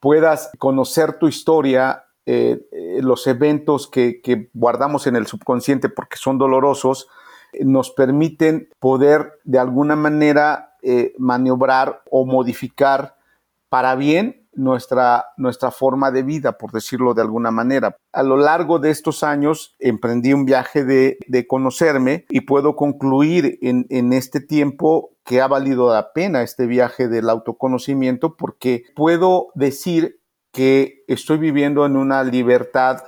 puedas 0.00 0.50
conocer 0.58 1.18
tu 1.18 1.28
historia, 1.28 2.04
los 3.00 3.26
eventos 3.28 3.86
que, 3.86 4.20
que, 4.20 4.50
guardamos 4.52 5.06
en 5.06 5.16
el 5.16 5.26
subconsciente 5.26 5.88
porque 5.88 6.18
son 6.18 6.36
dolorosos, 6.36 7.08
nos 7.60 7.90
permiten 7.92 8.68
poder 8.78 9.38
de 9.44 9.58
alguna 9.58 9.96
manera 9.96 10.76
maniobrar 11.16 12.02
o 12.10 12.26
modificar 12.26 13.16
para 13.70 13.94
bien 13.94 14.45
nuestra, 14.56 15.26
nuestra 15.36 15.70
forma 15.70 16.10
de 16.10 16.22
vida, 16.22 16.58
por 16.58 16.72
decirlo 16.72 17.14
de 17.14 17.22
alguna 17.22 17.50
manera. 17.50 17.96
A 18.12 18.22
lo 18.22 18.36
largo 18.36 18.78
de 18.78 18.90
estos 18.90 19.22
años 19.22 19.76
emprendí 19.78 20.32
un 20.32 20.44
viaje 20.44 20.84
de, 20.84 21.46
conocerme 21.46 22.24
y 22.28 22.40
puedo 22.40 22.74
concluir 22.74 23.58
en, 23.62 23.86
en 23.90 24.12
este 24.12 24.40
tiempo 24.40 25.10
que 25.24 25.40
ha 25.40 25.46
valido 25.46 25.92
la 25.92 26.12
pena 26.12 26.42
este 26.42 26.66
viaje 26.66 27.08
del 27.08 27.28
autoconocimiento 27.28 28.36
porque 28.36 28.84
puedo 28.94 29.48
decir 29.54 30.20
que 30.52 31.04
estoy 31.08 31.38
viviendo 31.38 31.84
en 31.84 31.96
una 31.96 32.24
libertad 32.24 33.02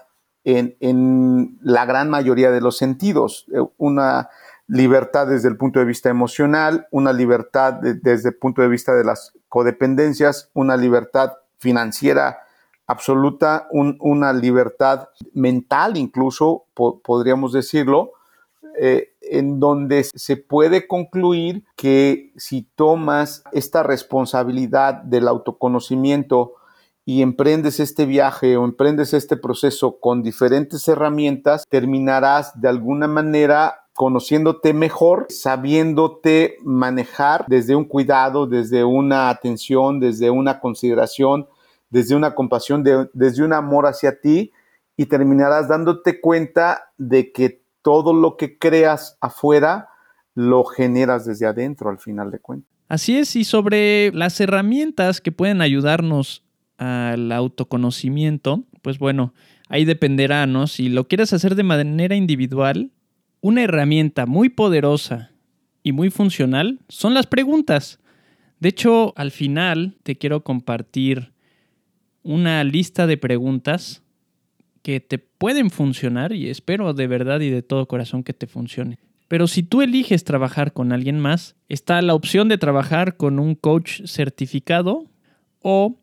en, 0.45 0.77
en, 0.81 1.59
la 1.63 1.85
gran 1.85 2.11
mayoría 2.11 2.51
de 2.51 2.61
los 2.61 2.79
sentidos, 2.79 3.47
eh, 3.53 3.61
una 3.77 4.31
libertad 4.69 5.27
desde 5.27 5.49
el 5.49 5.57
punto 5.57 5.81
de 5.81 5.87
vista 5.87 6.11
emocional, 6.11 6.87
una 6.91 7.13
libertad 7.13 7.73
desde 7.73 8.29
el 8.29 8.37
punto 8.37 8.63
de 8.63 8.69
vista 8.69 8.95
de 8.95 9.05
las 9.05 9.33
codependencias, 9.49 10.51
una 10.53 10.77
libertad 10.77 11.33
financiera 11.59 12.39
absoluta, 12.87 13.69
una 13.71 14.33
libertad 14.33 15.09
mental 15.35 15.97
incluso, 15.97 16.65
podríamos 16.75 17.53
decirlo, 17.53 18.13
eh, 18.81 19.15
en 19.23 19.59
donde 19.59 20.05
se 20.05 20.37
puede 20.37 20.87
concluir 20.87 21.65
que 21.77 22.33
si 22.37 22.63
tomas 22.63 23.43
esta 23.53 23.83
responsabilidad 23.83 24.95
del 25.03 25.29
autoconocimiento 25.29 26.55
y 27.05 27.23
emprendes 27.23 27.81
este 27.81 28.07
viaje 28.07 28.57
o 28.57 28.65
emprendes 28.65 29.15
este 29.15 29.37
proceso 29.37 29.99
con 29.99 30.23
diferentes 30.23 30.87
herramientas, 30.89 31.65
terminarás 31.69 32.59
de 32.61 32.69
alguna 32.69 33.09
manera 33.09 33.88
conociéndote 33.99 34.75
mejor, 34.75 35.27
sabiéndote 35.29 36.59
manejar 36.63 37.45
desde 37.49 37.75
un 37.75 37.85
cuidado, 37.85 38.47
desde 38.47 38.85
una 38.85 39.29
atención, 39.29 39.99
desde 39.99 40.31
una 40.31 40.61
consideración, 40.61 41.49
desde 41.91 42.15
una 42.15 42.37
compasión, 42.37 42.85
desde 43.13 43.43
un 43.43 43.53
amor 43.53 43.87
hacia 43.89 44.21
ti 44.21 44.53
y 44.97 45.07
terminarás 45.07 45.67
dándote 45.67 46.21
cuenta 46.21 46.93
de 46.97 47.33
que 47.33 47.65
todo 47.83 48.13
lo 48.13 48.37
que 48.37 48.57
creas 48.57 49.19
afuera 49.21 49.89
lo 50.37 50.63
generas 50.63 51.27
desde 51.27 51.47
adentro 51.47 51.91
al 51.91 51.99
final 51.99 52.31
de 52.31 52.39
cuentas. 52.39 52.71
Así 52.89 53.19
es, 53.19 53.35
y 53.35 53.43
sobre 53.43 54.13
las 54.13 54.41
herramientas 54.41 55.21
que 55.21 55.33
pueden 55.33 55.61
ayudarnos 55.61 56.45
al 56.77 57.33
autoconocimiento, 57.33 58.63
pues 58.81 59.01
bueno, 59.01 59.35
ahí 59.69 59.85
dependerá, 59.85 60.47
¿no? 60.47 60.69
Si 60.69 60.89
lo 60.89 61.09
quieres 61.09 61.33
hacer 61.33 61.57
de 61.57 61.65
manera 61.65 62.15
individual, 62.15 62.93
una 63.41 63.63
herramienta 63.63 64.27
muy 64.27 64.49
poderosa 64.49 65.33
y 65.83 65.93
muy 65.93 66.11
funcional 66.11 66.81
son 66.89 67.15
las 67.15 67.27
preguntas. 67.27 68.01
De 68.61 68.71
hecho, 68.71 69.13
al 69.17 69.31
final 69.31 69.97
te 70.03 70.17
quiero 70.17 70.43
compartir 70.43 71.33
una 72.23 72.65
lista 72.65 73.07
de 73.07 73.17
preguntas 73.17 74.03
que 74.83 75.01
te 75.01 75.19
pueden 75.19 75.71
funcionar 75.71 76.33
y 76.33 76.49
espero 76.49 76.93
de 76.95 77.07
verdad 77.07 77.41
y 77.41 77.51
de 77.51 77.63
todo 77.63 77.87
corazón 77.87 78.25
que 78.25 78.33
te 78.33 78.47
funcione. 78.47 78.99
Pero 79.29 79.47
si 79.47 79.63
tú 79.63 79.83
eliges 79.83 80.25
trabajar 80.25 80.73
con 80.73 80.93
alguien 80.93 81.21
más, 81.21 81.55
está 81.69 82.01
la 82.01 82.15
opción 82.15 82.49
de 82.49 82.59
trabajar 82.59 83.17
con 83.17 83.39
un 83.39 83.55
coach 83.55 84.03
certificado 84.07 85.07
o 85.61 86.01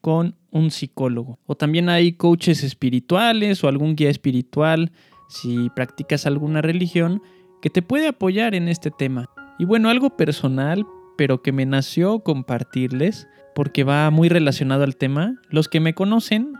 con 0.00 0.36
un 0.50 0.70
psicólogo. 0.70 1.38
O 1.46 1.56
también 1.56 1.88
hay 1.88 2.12
coaches 2.12 2.62
espirituales 2.62 3.64
o 3.64 3.68
algún 3.68 3.96
guía 3.96 4.10
espiritual, 4.10 4.92
si 5.28 5.70
practicas 5.70 6.26
alguna 6.26 6.62
religión, 6.62 7.22
que 7.60 7.70
te 7.70 7.82
puede 7.82 8.08
apoyar 8.08 8.54
en 8.54 8.68
este 8.68 8.90
tema. 8.90 9.26
Y 9.58 9.64
bueno, 9.64 9.90
algo 9.90 10.16
personal, 10.16 10.86
pero 11.16 11.42
que 11.42 11.52
me 11.52 11.66
nació 11.66 12.20
compartirles, 12.20 13.28
porque 13.54 13.84
va 13.84 14.10
muy 14.10 14.28
relacionado 14.28 14.84
al 14.84 14.96
tema. 14.96 15.34
Los 15.50 15.68
que 15.68 15.80
me 15.80 15.94
conocen 15.94 16.54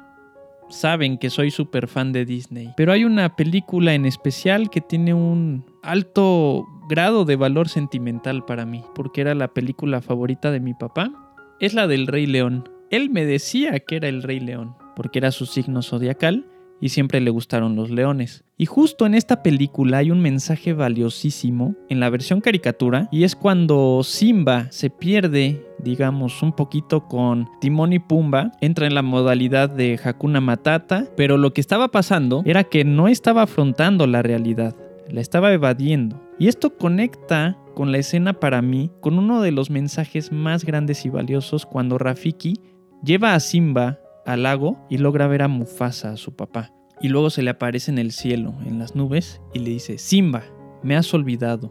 saben 0.69 1.19
que 1.19 1.31
soy 1.31 1.51
súper 1.51 1.89
fan 1.89 2.13
de 2.13 2.25
Disney. 2.25 2.73
Pero 2.77 2.93
hay 2.93 3.05
una 3.05 3.37
película 3.37 3.95
en 3.95 4.05
especial 4.05 4.71
que 4.71 4.81
tiene 4.81 5.15
un 5.15 5.65
alto 5.83 6.67
grado 6.89 7.25
de 7.25 7.37
valor 7.37 7.69
sentimental 7.69 8.45
para 8.45 8.67
mí, 8.67 8.83
porque 8.95 9.21
era 9.21 9.35
la 9.35 9.49
película 9.49 10.01
favorita 10.01 10.51
de 10.51 10.61
mi 10.61 10.75
papá. 10.75 11.13
Es 11.61 11.75
la 11.75 11.87
del 11.87 12.07
Rey 12.07 12.27
León. 12.27 12.69
Él 12.91 13.11
me 13.11 13.25
decía 13.25 13.79
que 13.81 13.97
era 13.97 14.09
el 14.09 14.23
Rey 14.23 14.41
León, 14.41 14.75
porque 14.97 15.19
era 15.19 15.31
su 15.31 15.47
signo 15.47 15.83
zodiacal 15.83 16.47
y 16.81 16.91
siempre 16.91 17.21
le 17.21 17.31
gustaron 17.31 17.77
los 17.77 17.91
leones. 17.91 18.45
Y 18.57 18.67
justo 18.67 19.07
en 19.07 19.15
esta 19.15 19.43
película 19.43 19.99
hay 19.99 20.11
un 20.11 20.21
mensaje 20.21 20.73
valiosísimo 20.73 21.75
en 21.89 22.01
la 22.01 22.11
versión 22.11 22.41
caricatura 22.41 23.09
y 23.13 23.25
es 23.25 23.37
cuando 23.37 24.03
Simba 24.03 24.67
se 24.71 24.91
pierde, 24.91 25.65
digamos, 25.79 26.43
un 26.43 26.53
poquito 26.53 27.07
con 27.07 27.49
Timón 27.61 27.93
y 27.93 27.99
Pumba, 27.99 28.53
entra 28.61 28.87
en 28.87 28.95
la 28.95 29.03
modalidad 29.03 29.71
de 29.71 29.99
Hakuna 30.03 30.41
Matata, 30.41 31.07
pero 31.17 31.37
lo 31.37 31.53
que 31.53 31.61
estaba 31.61 31.89
pasando 31.89 32.43
era 32.45 32.65
que 32.65 32.85
no 32.85 33.09
estaba 33.09 33.43
afrontando 33.43 34.07
la 34.07 34.23
realidad, 34.23 34.75
la 35.09 35.21
estaba 35.21 35.53
evadiendo. 35.53 36.21
Y 36.39 36.49
esto 36.49 36.77
conecta 36.77 37.57
con 37.75 37.93
la 37.93 37.99
escena 37.99 38.33
para 38.33 38.61
mí 38.61 38.91
con 39.01 39.19
uno 39.19 39.41
de 39.41 39.53
los 39.53 39.71
mensajes 39.71 40.33
más 40.33 40.65
grandes 40.65 41.05
y 41.05 41.11
valiosos 41.11 41.65
cuando 41.65 41.97
Rafiki 41.97 42.61
lleva 43.05 43.35
a 43.35 43.41
Simba 43.41 44.01
al 44.29 44.43
lago 44.43 44.77
y 44.91 44.99
logra 44.99 45.27
ver 45.27 45.43
a 45.43 45.49
Mufasa, 45.49 46.13
a 46.13 46.17
su 46.19 46.37
papá. 46.37 46.71
Y 47.01 47.09
luego 47.09 47.31
se 47.31 47.43
le 47.43 47.51
aparece 47.51 47.91
en 47.91 47.99
el 47.99 48.13
cielo, 48.13 48.55
en 48.67 48.79
las 48.79 48.95
nubes, 48.95 49.41
y 49.55 49.61
le 49.61 49.71
dice, 49.71 49.97
Simba, 49.97 50.43
me 50.83 50.97
has 50.97 51.15
olvidado, 51.15 51.71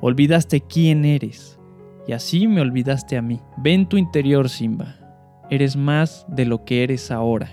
olvidaste 0.00 0.60
quién 0.60 1.04
eres, 1.04 1.58
y 2.06 2.12
así 2.12 2.46
me 2.46 2.60
olvidaste 2.60 3.16
a 3.16 3.22
mí. 3.22 3.40
Ven 3.56 3.88
tu 3.88 3.96
interior, 3.96 4.48
Simba, 4.48 4.94
eres 5.50 5.76
más 5.76 6.24
de 6.28 6.44
lo 6.44 6.64
que 6.64 6.84
eres 6.84 7.10
ahora. 7.10 7.50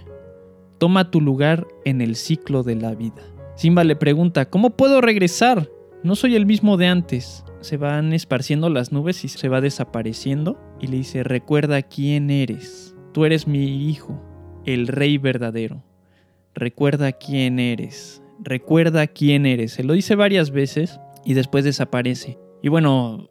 Toma 0.78 1.10
tu 1.10 1.22
lugar 1.22 1.66
en 1.84 2.02
el 2.02 2.16
ciclo 2.16 2.62
de 2.62 2.76
la 2.76 2.94
vida. 2.94 3.24
Simba 3.56 3.84
le 3.84 3.96
pregunta, 3.96 4.50
¿cómo 4.50 4.72
puedo 4.72 5.02
regresar? 5.02 5.70
No 6.04 6.16
soy 6.16 6.36
el 6.36 6.46
mismo 6.46 6.78
de 6.78 6.86
antes. 6.88 7.46
Se 7.62 7.78
van 7.78 8.14
esparciendo 8.14 8.70
las 8.70 8.92
nubes 8.92 9.24
y 9.24 9.30
se 9.30 9.50
va 9.50 9.62
desapareciendo. 9.62 10.60
Y 10.80 10.88
le 10.88 10.98
dice, 10.98 11.24
recuerda 11.24 11.82
quién 11.82 12.30
eres. 12.30 12.96
Tú 13.14 13.24
eres 13.24 13.48
mi 13.48 13.90
hijo, 13.90 14.22
el 14.66 14.88
rey 14.88 15.18
verdadero. 15.18 15.84
Recuerda 16.54 17.12
quién 17.12 17.60
eres. 17.60 18.22
Recuerda 18.40 19.08
quién 19.08 19.46
eres. 19.46 19.74
Se 19.74 19.84
lo 19.84 19.94
dice 19.94 20.16
varias 20.16 20.52
veces 20.52 21.00
y 21.24 21.34
después 21.34 21.64
desaparece. 21.64 22.38
Y 22.62 22.70
bueno, 22.70 23.30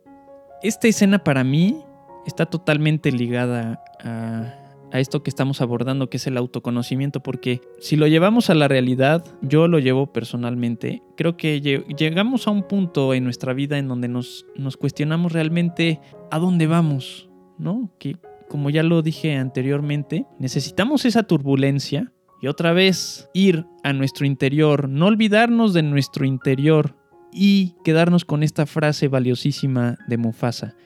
esta 0.63 0.89
escena 0.89 1.23
para 1.23 1.45
mí 1.45 1.83
está 2.27 2.47
totalmente 2.47 3.13
ligada 3.13 3.83
a, 4.03 4.61
esto 4.93 5.25
que 5.25 5.31
estamos 5.31 5.61
abordando, 5.61 6.09
que 6.09 6.19
es 6.19 6.27
el 6.29 6.37
autoconocimiento, 6.37 7.21
porque 7.21 7.61
si 7.81 7.97
lo 7.97 8.07
llevamos 8.07 8.49
a 8.49 8.55
la 8.55 8.69
realidad, 8.69 9.25
yo 9.43 9.67
lo 9.67 9.81
llevo 9.81 10.13
personalmente, 10.13 11.03
creo 11.17 11.37
que 11.37 11.61
llegamos 11.61 12.47
a 12.47 12.53
un 12.53 12.63
punto 12.63 13.13
en 13.13 13.25
nuestra 13.25 13.55
vida 13.55 13.77
en 13.77 13.89
donde 13.89 14.07
nos, 14.07 14.47
nos 14.55 14.77
cuestionamos 14.77 15.33
realmente 15.33 16.01
a 16.31 16.39
dónde 16.39 16.69
vamos, 16.69 17.29
¿no? 17.59 17.91
Que 17.99 18.19
como 18.55 18.71
ya 18.71 18.85
lo 18.85 19.03
dije 19.03 19.35
anteriormente, 19.35 20.27
necesitamos 20.39 21.05
esa 21.07 21.25
turbulencia 21.25 22.13
y 22.41 22.47
otra 22.47 22.73
vez 22.73 23.29
ir 23.35 23.67
a 23.83 23.93
nuestro 23.93 24.27
interior, 24.27 24.89
no 24.89 25.07
olvidarnos 25.07 25.75
de 25.75 25.83
nuestro 25.83 26.25
interior 26.25 26.95
y 27.33 27.75
quedarnos 27.83 28.25
con 28.25 28.45
esta 28.45 28.65
frase 28.65 29.09
valiosísima 29.09 29.99
de 30.07 30.19
Mufasa. 30.19 30.77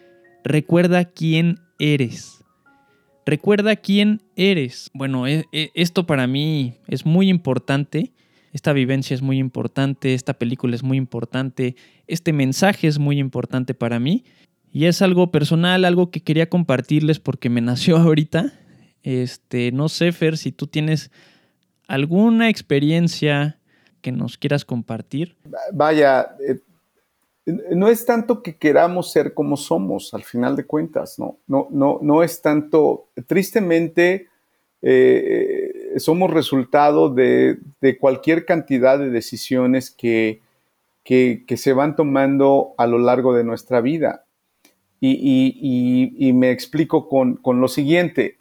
Recuerda 0.44 1.04
quién 1.04 1.58
eres. 1.78 2.42
Recuerda 3.26 3.76
quién 3.76 4.22
eres. 4.34 4.88
Bueno, 4.94 5.26
e, 5.26 5.44
e, 5.52 5.70
esto 5.74 6.06
para 6.06 6.26
mí 6.26 6.78
es 6.86 7.04
muy 7.04 7.28
importante. 7.28 8.14
Esta 8.50 8.72
vivencia 8.72 9.12
es 9.12 9.20
muy 9.20 9.36
importante, 9.36 10.14
esta 10.14 10.32
película 10.32 10.74
es 10.74 10.82
muy 10.82 10.96
importante, 10.96 11.76
este 12.06 12.32
mensaje 12.32 12.86
es 12.86 12.98
muy 12.98 13.18
importante 13.18 13.74
para 13.74 14.00
mí 14.00 14.24
y 14.78 14.86
es 14.86 15.02
algo 15.02 15.32
personal, 15.32 15.84
algo 15.84 16.12
que 16.12 16.22
quería 16.22 16.48
compartirles 16.48 17.18
porque 17.18 17.50
me 17.50 17.60
nació 17.70 17.96
ahorita. 17.96 18.52
Este, 19.02 19.72
no 19.72 19.88
sé, 19.88 20.12
Fer, 20.12 20.36
si 20.36 20.52
tú 20.52 20.68
tienes 20.68 21.10
alguna 21.88 22.48
experiencia 22.48 23.58
que 24.02 24.12
nos 24.12 24.38
quieras 24.38 24.64
compartir. 24.64 25.36
Vaya, 25.72 26.36
eh, 26.46 26.60
no 27.74 27.88
es 27.88 28.06
tanto 28.06 28.40
que 28.40 28.56
queramos 28.56 29.10
ser 29.10 29.34
como 29.34 29.56
somos, 29.56 30.14
al 30.14 30.22
final 30.22 30.54
de 30.54 30.64
cuentas, 30.64 31.18
no, 31.18 31.38
no, 31.48 31.66
no, 31.72 31.98
no 32.00 32.22
es 32.22 32.40
tanto, 32.40 33.08
tristemente, 33.26 34.28
eh, 34.80 35.94
somos 35.96 36.30
resultado 36.30 37.12
de, 37.12 37.58
cualquier 37.98 38.44
cantidad 38.44 38.96
de 38.96 39.10
decisiones 39.10 39.90
que, 39.90 40.40
que, 41.02 41.56
se 41.56 41.72
van 41.72 41.96
tomando 41.96 42.74
a 42.78 42.86
lo 42.86 43.00
largo 43.00 43.34
de 43.34 43.42
nuestra 43.42 43.80
vida. 43.80 44.24
Y, 45.00 46.32
me 46.34 46.50
explico 46.50 47.08
con, 47.08 47.40
lo 47.60 47.68
siguiente. 47.68 48.38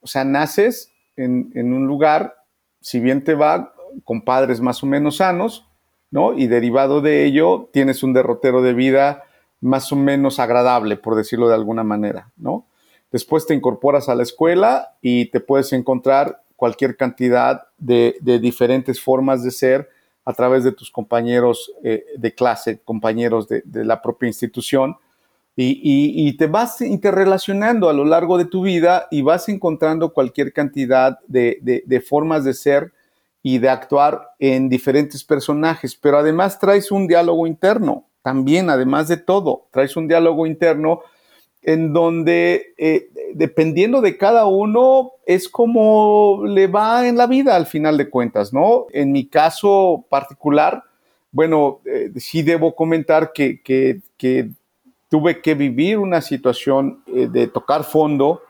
O 0.00 0.06
sea, 0.06 0.24
naces 0.24 0.92
en, 1.16 1.72
un 1.72 1.86
lugar, 1.86 2.34
si 2.80 3.00
bien 3.00 3.24
te 3.24 3.34
va, 3.34 3.74
con 4.04 4.22
padres 4.22 4.60
más 4.60 4.82
o 4.82 4.86
menos 4.86 5.16
sanos, 5.16 5.66
¿no? 6.10 6.36
Y 6.36 6.46
derivado 6.46 7.00
de 7.00 7.24
ello, 7.24 7.68
tienes 7.72 8.02
un 8.02 8.12
derrotero 8.12 8.62
de 8.62 8.74
vida 8.74 9.24
más 9.60 9.92
o 9.92 9.96
menos 9.96 10.38
agradable, 10.38 10.96
por 10.96 11.14
decirlo 11.14 11.48
de 11.48 11.54
alguna 11.54 11.84
manera, 11.84 12.30
¿no? 12.36 12.66
Después 13.10 13.46
te 13.46 13.54
incorporas 13.54 14.08
a 14.08 14.14
la 14.14 14.24
escuela 14.24 14.96
y 15.00 15.26
te 15.26 15.40
puedes 15.40 15.72
encontrar 15.72 16.42
cualquier 16.56 16.96
cantidad 16.96 17.68
de, 17.78 18.16
diferentes 18.40 19.00
formas 19.00 19.42
de 19.42 19.50
ser 19.50 19.88
a 20.24 20.32
través 20.32 20.64
de 20.64 20.72
tus 20.72 20.90
compañeros 20.90 21.72
eh, 21.82 22.04
de 22.16 22.34
clase, 22.34 22.80
compañeros 22.84 23.48
de, 23.48 23.62
de 23.64 23.84
la 23.84 24.02
propia 24.02 24.26
institución, 24.26 24.96
y, 25.56 26.36
te 26.36 26.46
vas 26.46 26.80
interrelacionando 26.80 27.88
a 27.88 27.92
lo 27.92 28.04
largo 28.04 28.38
de 28.38 28.44
tu 28.44 28.62
vida 28.62 29.06
y 29.10 29.22
vas 29.22 29.48
encontrando 29.48 30.12
cualquier 30.12 30.52
cantidad 30.52 31.18
de, 31.28 32.04
formas 32.06 32.44
de 32.44 32.54
ser 32.54 32.92
y 33.42 33.58
de 33.58 33.68
actuar 33.68 34.30
en 34.38 34.68
diferentes 34.68 35.22
personajes, 35.22 35.94
pero 35.94 36.18
además 36.18 36.58
traes 36.58 36.90
un 36.90 37.06
diálogo 37.06 37.46
interno, 37.46 38.06
también, 38.22 38.70
además 38.70 39.06
de 39.08 39.18
todo, 39.18 39.66
traes 39.70 39.96
un 39.96 40.08
diálogo 40.08 40.46
interno 40.46 41.00
en 41.62 41.92
donde, 41.92 42.74
eh, 42.78 43.08
dependiendo 43.34 44.00
de 44.00 44.16
cada 44.16 44.46
uno, 44.46 45.12
es 45.26 45.48
como 45.48 46.42
le 46.46 46.66
va 46.66 47.06
en 47.06 47.16
la 47.16 47.26
vida 47.26 47.54
al 47.54 47.66
final 47.66 47.96
de 47.96 48.10
cuentas, 48.10 48.52
¿no? 48.52 48.86
En 48.92 49.12
mi 49.12 49.26
caso 49.26 50.04
particular, 50.08 50.84
bueno, 51.32 51.80
eh, 51.84 52.12
sí 52.16 52.42
debo 52.42 52.74
comentar 52.74 53.32
que, 53.32 53.60
tuve 55.14 55.40
que 55.40 55.54
vivir 55.54 55.96
una 55.96 56.20
situación 56.20 57.00
eh, 57.06 57.28
de 57.30 57.46
tocar 57.46 57.84
fondo 57.84 58.42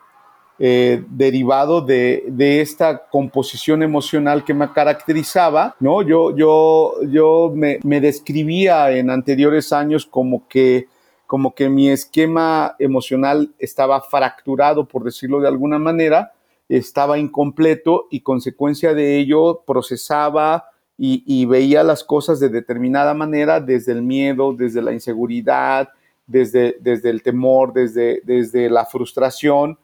eh, 0.58 1.04
derivado 1.10 1.82
de, 1.82 2.24
esta 2.62 3.06
composición 3.10 3.82
emocional 3.82 4.44
que 4.46 4.54
me 4.54 4.72
caracterizaba, 4.72 5.76
¿no? 5.78 6.00
Yo, 6.00 6.34
yo, 6.34 6.94
yo 7.10 7.52
me, 7.54 8.00
describía 8.00 8.90
en 8.92 9.10
anteriores 9.10 9.74
años 9.74 10.06
como 10.06 10.48
que, 10.48 10.88
como 11.26 11.54
que 11.54 11.68
mi 11.68 11.90
esquema 11.90 12.76
emocional 12.78 13.52
estaba 13.58 14.00
fracturado, 14.00 14.88
por 14.88 15.04
decirlo 15.04 15.40
de 15.40 15.48
alguna 15.48 15.78
manera, 15.78 16.32
estaba 16.70 17.18
incompleto 17.18 18.06
y 18.10 18.20
consecuencia 18.20 18.94
de 18.94 19.18
ello 19.18 19.64
procesaba 19.66 20.70
y, 20.96 21.44
veía 21.44 21.82
las 21.82 22.04
cosas 22.04 22.40
de 22.40 22.48
determinada 22.48 23.12
manera 23.12 23.60
desde 23.60 23.92
el 23.92 24.00
miedo, 24.00 24.54
desde 24.56 24.80
la 24.80 24.94
inseguridad, 24.94 25.90
desde, 26.26 26.76
desde 26.80 27.10
el 27.10 27.22
temor, 27.22 27.72
desde, 27.72 28.20
desde 28.24 28.70
la 28.70 28.86
frustración 28.86 29.78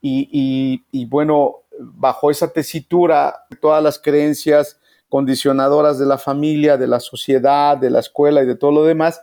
y, 0.00 0.82
y 0.90 1.06
bueno, 1.06 1.62
bajo 1.78 2.30
esa 2.30 2.52
tesitura, 2.52 3.46
todas 3.60 3.82
las 3.82 3.98
creencias 3.98 4.78
condicionadoras 5.08 5.98
de 5.98 6.06
la 6.06 6.18
familia, 6.18 6.76
de 6.76 6.86
la 6.86 7.00
sociedad, 7.00 7.78
de 7.78 7.90
la 7.90 8.00
escuela 8.00 8.42
y 8.42 8.46
de 8.46 8.56
todo 8.56 8.72
lo 8.72 8.84
demás, 8.84 9.22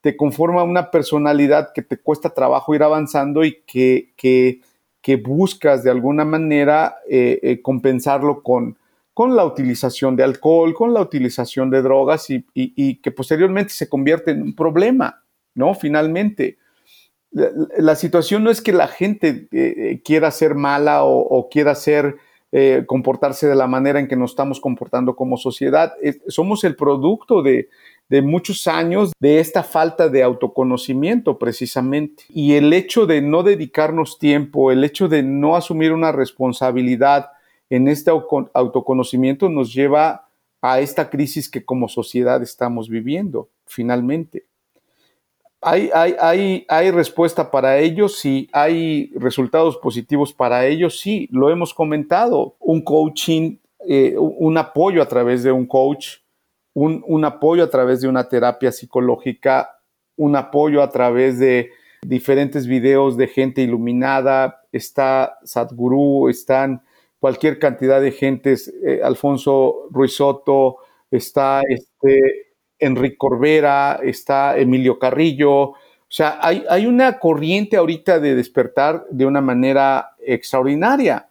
te 0.00 0.16
conforma 0.16 0.62
una 0.62 0.90
personalidad 0.90 1.72
que 1.74 1.82
te 1.82 1.96
cuesta 1.96 2.30
trabajo 2.30 2.74
ir 2.74 2.82
avanzando 2.82 3.44
y 3.44 3.62
que, 3.66 4.12
que, 4.16 5.16
buscas 5.16 5.82
de 5.82 5.90
alguna 5.90 6.24
manera 6.24 6.96
eh, 7.08 7.38
eh, 7.42 7.60
compensarlo 7.60 8.42
con, 8.42 8.76
con 9.14 9.36
la 9.36 9.44
utilización 9.44 10.16
de 10.16 10.24
alcohol, 10.24 10.74
con 10.74 10.94
la 10.94 11.00
utilización 11.00 11.70
de 11.70 11.82
drogas 11.82 12.28
y, 12.30 12.94
que 12.96 13.10
posteriormente 13.10 13.72
se 13.72 13.88
convierte 13.88 14.30
en 14.30 14.42
un 14.42 14.54
problema, 14.54 15.21
¿no? 15.54 15.74
Finalmente. 15.74 16.58
La, 17.30 17.96
situación 17.96 18.44
no 18.44 18.50
es 18.50 18.60
que 18.60 18.74
la 18.74 18.88
gente 18.88 19.48
eh, 19.52 20.02
quiera 20.04 20.30
ser 20.30 20.54
mala 20.54 21.04
o, 21.04 21.48
quiera 21.48 21.74
ser, 21.74 22.16
comportarse 22.84 23.48
de 23.48 23.54
la 23.54 23.66
manera 23.66 23.98
en 23.98 24.06
que 24.06 24.16
nos 24.16 24.32
estamos 24.32 24.60
comportando 24.60 25.16
como 25.16 25.38
sociedad. 25.38 25.94
somos 26.28 26.64
el 26.64 26.76
producto 26.76 27.42
de, 27.42 27.70
de 28.12 28.20
muchos 28.20 28.66
años 28.66 29.12
de 29.20 29.40
esta 29.40 29.62
falta 29.62 30.10
de 30.10 30.22
autoconocimiento 30.22 31.38
precisamente. 31.38 32.24
Y 32.28 32.52
el 32.56 32.70
hecho 32.74 33.06
de 33.06 33.22
no 33.22 33.42
dedicarnos 33.42 34.18
tiempo, 34.18 34.70
el 34.70 34.84
hecho 34.84 35.08
de 35.08 35.22
no 35.22 35.56
asumir 35.56 35.94
una 35.94 36.12
responsabilidad 36.12 37.30
en 37.70 37.88
este 37.88 38.10
autoconocimiento 38.10 39.48
nos 39.48 39.72
lleva 39.72 40.28
a 40.60 40.80
esta 40.80 41.08
crisis 41.08 41.48
que 41.48 41.64
como 41.64 41.88
sociedad 41.88 42.42
estamos 42.42 42.90
viviendo 42.90 43.48
finalmente. 43.66 44.44
¿Hay, 45.64 45.90
hay, 45.94 46.66
hay, 46.68 46.90
respuesta 46.90 47.48
para 47.50 47.78
ello? 47.78 48.08
Sí. 48.08 48.48
¿Hay 48.52 49.12
resultados 49.14 49.76
positivos 49.76 50.32
para 50.32 50.66
ello? 50.66 50.90
Sí, 50.90 51.28
lo 51.30 51.50
hemos 51.50 51.72
comentado. 51.72 52.56
Un 52.58 52.82
coaching, 52.82 53.58
eh, 53.88 54.16
un 54.18 54.58
apoyo 54.58 55.00
a 55.00 55.06
través 55.06 55.44
de 55.44 55.52
un 55.52 55.66
coach, 55.66 56.16
un, 56.74 57.24
apoyo 57.24 57.62
a 57.62 57.70
través 57.70 58.00
de 58.00 58.08
una 58.08 58.28
terapia 58.28 58.72
psicológica, 58.72 59.78
un 60.16 60.34
apoyo 60.34 60.82
a 60.82 60.90
través 60.90 61.38
de 61.38 61.70
diferentes 62.04 62.66
videos 62.66 63.16
de 63.16 63.28
gente 63.28 63.62
iluminada, 63.62 64.62
está 64.72 65.38
Sadhguru, 65.44 66.28
están 66.28 66.82
cualquier 67.20 67.60
cantidad 67.60 68.00
de 68.00 68.10
gentes, 68.10 68.72
eh, 68.84 69.00
Alfonso 69.04 69.86
Ruizotto, 69.90 70.78
está 71.10 71.62
este, 71.68 72.51
Enrique 72.82 73.16
Corbera, 73.16 74.00
está 74.02 74.58
Emilio 74.58 74.98
Carrillo. 74.98 75.52
O 75.52 75.76
sea, 76.08 76.38
hay, 76.42 76.64
hay 76.68 76.86
una 76.86 77.18
corriente 77.18 77.76
ahorita 77.76 78.18
de 78.18 78.34
despertar 78.34 79.06
de 79.10 79.24
una 79.24 79.40
manera 79.40 80.16
extraordinaria. 80.18 81.28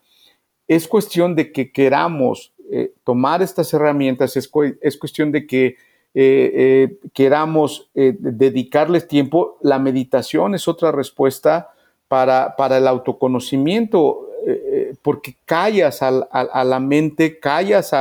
Es 0.68 0.88
cuestión 0.88 1.36
de 1.36 1.52
que 1.52 1.72
queramos 1.72 2.54
eh, 2.72 2.94
tomar 3.04 3.42
estas 3.42 3.74
herramientas, 3.74 4.38
es, 4.38 4.48
cuestión 4.48 5.34
de 5.34 5.46
que 5.46 5.66
eh, 5.66 5.76
eh, 6.14 6.98
queramos 7.14 7.90
dedicarles 7.94 9.10
tiempo. 9.10 9.58
La 9.62 9.78
meditación 9.78 10.56
es 10.56 10.70
otra 10.70 10.94
respuesta 10.94 11.72
para, 12.08 12.56
para 12.56 12.78
el 12.78 12.88
autoconocimiento, 12.88 14.28
porque 15.02 15.36
callas 15.46 16.02
a 16.02 16.64
la 16.64 16.80
mente, 16.80 17.40
callas 17.40 17.94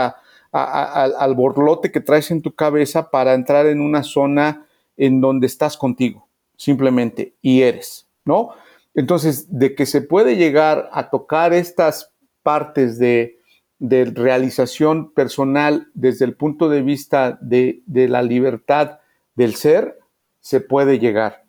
al 0.53 1.35
borlote 1.35 1.93
que 1.93 2.01
traes 2.01 2.31
en 2.31 2.43
tu 2.43 2.55
cabeza 2.55 3.11
para 3.11 3.35
entrar 3.35 3.67
en 3.67 3.81
una 3.81 4.03
zona 4.03 4.67
en 4.97 5.21
donde 5.21 5.47
estás 5.47 5.77
contigo, 5.77 6.27
simplemente, 6.57 7.35
y 7.41 7.63
eres, 7.63 8.09
¿no? 8.25 8.51
Entonces, 8.95 9.47
de 9.57 9.75
que 9.75 9.87
se 9.87 10.03
puede 10.03 10.37
llegar 10.37 10.91
a 10.93 11.11
tocar 11.11 11.53
estas 11.53 12.13
partes 12.43 12.99
de, 12.99 13.41
de 13.81 14.05
realización 14.05 15.11
personal 15.11 15.89
desde 15.95 16.27
el 16.27 16.37
punto 16.37 16.69
de 16.69 16.83
vista 16.83 17.39
de, 17.41 17.83
la 17.87 18.23
libertad 18.23 19.01
del 19.35 19.55
ser, 19.55 19.99
se 20.39 20.61
puede 20.61 20.99
llegar. 20.99 21.45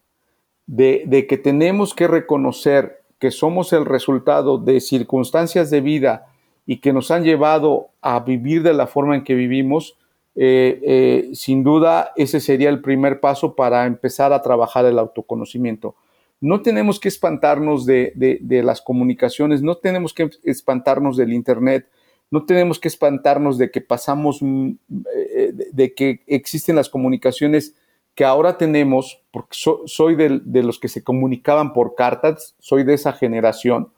De, 0.66 1.26
que 1.28 1.38
tenemos 1.38 1.94
que 1.94 2.08
reconocer 2.08 3.04
que 3.20 3.32
somos 3.32 3.74
el 3.74 3.86
resultado 3.86 4.58
de 4.58 4.80
circunstancias 4.80 5.70
de 5.70 5.82
vida 5.82 6.31
y 6.66 6.78
que 6.78 6.94
nos 6.94 7.12
han 7.12 7.24
llevado 7.24 7.90
a 8.02 8.20
vivir 8.20 8.64
de 8.64 8.74
la 8.74 8.88
forma 8.88 9.16
en 9.16 9.24
que 9.24 9.36
vivimos, 9.36 9.98
eh, 10.36 10.80
eh, 10.84 11.30
sin 11.34 11.64
duda 11.64 12.14
ese 12.16 12.40
sería 12.40 12.70
el 12.70 12.82
primer 12.82 13.20
paso 13.20 13.56
para 13.56 13.86
empezar 13.86 14.34
a 14.34 14.42
trabajar 14.42 14.86
el 14.86 15.00
autoconocimiento. 15.00 15.96
No 16.40 16.62
tenemos 16.62 17.00
que 17.00 17.10
espantarnos 17.10 17.86
de, 17.86 18.14
de 18.16 18.64
las 18.64 18.82
comunicaciones, 18.82 19.62
no 19.62 19.78
tenemos 19.78 20.14
que 20.14 20.30
espantarnos 20.44 21.18
del 21.18 21.34
Internet, 21.34 21.88
no 22.32 22.46
tenemos 22.46 22.80
que 22.80 22.88
espantarnos 22.88 23.58
de 23.58 23.70
que 23.70 23.82
pasamos, 23.82 24.42
mm, 24.42 24.72
eh, 25.14 25.54
de 25.72 25.94
que 25.94 26.22
existen 26.26 26.78
las 26.78 26.90
comunicaciones 26.90 27.76
que 28.16 28.24
ahora 28.24 28.58
tenemos, 28.58 29.22
porque 29.32 29.58
soy 29.86 30.16
de, 30.16 30.64
los 30.64 30.80
que 30.80 30.88
se 30.88 31.04
comunicaban 31.04 31.74
por 31.74 31.96
cartas, 31.96 32.56
soy 32.60 32.84
de 32.84 32.94
esa 32.94 33.14
generación, 33.14 33.92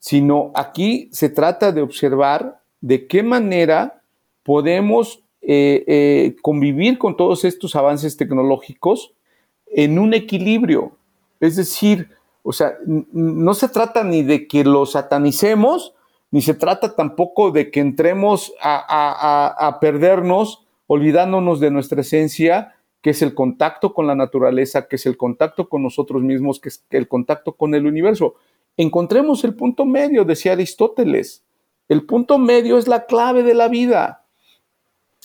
sino 0.00 0.50
aquí 0.54 1.08
se 1.12 1.28
trata 1.28 1.70
de 1.70 1.82
observar 1.82 2.60
de 2.80 3.06
qué 3.06 3.22
manera 3.22 4.02
podemos 4.42 5.22
eh, 5.42 5.84
eh, 5.86 6.36
convivir 6.42 6.98
con 6.98 7.16
todos 7.16 7.44
estos 7.44 7.76
avances 7.76 8.16
tecnológicos 8.16 9.12
en 9.66 9.98
un 9.98 10.14
equilibrio. 10.14 10.96
Es 11.38 11.56
decir, 11.56 12.10
o 12.42 12.52
sea, 12.52 12.74
no 12.86 13.54
se 13.54 13.68
trata 13.68 14.02
ni 14.02 14.22
de 14.22 14.48
que 14.48 14.64
los 14.64 14.92
satanicemos, 14.92 15.94
ni 16.30 16.42
se 16.42 16.54
trata 16.54 16.94
tampoco 16.96 17.50
de 17.50 17.70
que 17.70 17.80
entremos 17.80 18.52
a, 18.62 19.78
perdernos 19.80 20.66
olvidándonos 20.86 21.60
de 21.60 21.70
nuestra 21.70 22.00
esencia, 22.00 22.74
que 23.02 23.10
es 23.10 23.22
el 23.22 23.34
contacto 23.34 23.94
con 23.94 24.06
la 24.06 24.14
naturaleza, 24.14 24.88
que 24.88 24.96
es 24.96 25.06
el 25.06 25.16
contacto 25.16 25.68
con 25.68 25.82
nosotros 25.82 26.22
mismos, 26.22 26.60
que 26.60 26.70
es 26.70 26.84
el 26.90 27.08
contacto 27.08 27.52
con 27.52 27.74
el 27.74 27.86
universo. 27.86 28.34
Encontremos 28.80 29.44
el 29.44 29.54
punto 29.54 29.84
medio, 29.84 30.24
decía 30.24 30.52
Aristóteles. 30.52 31.44
El 31.86 32.06
punto 32.06 32.38
medio 32.38 32.78
es 32.78 32.88
la 32.88 33.04
clave 33.04 33.42
de 33.42 33.52
la 33.52 33.68
vida. 33.68 34.24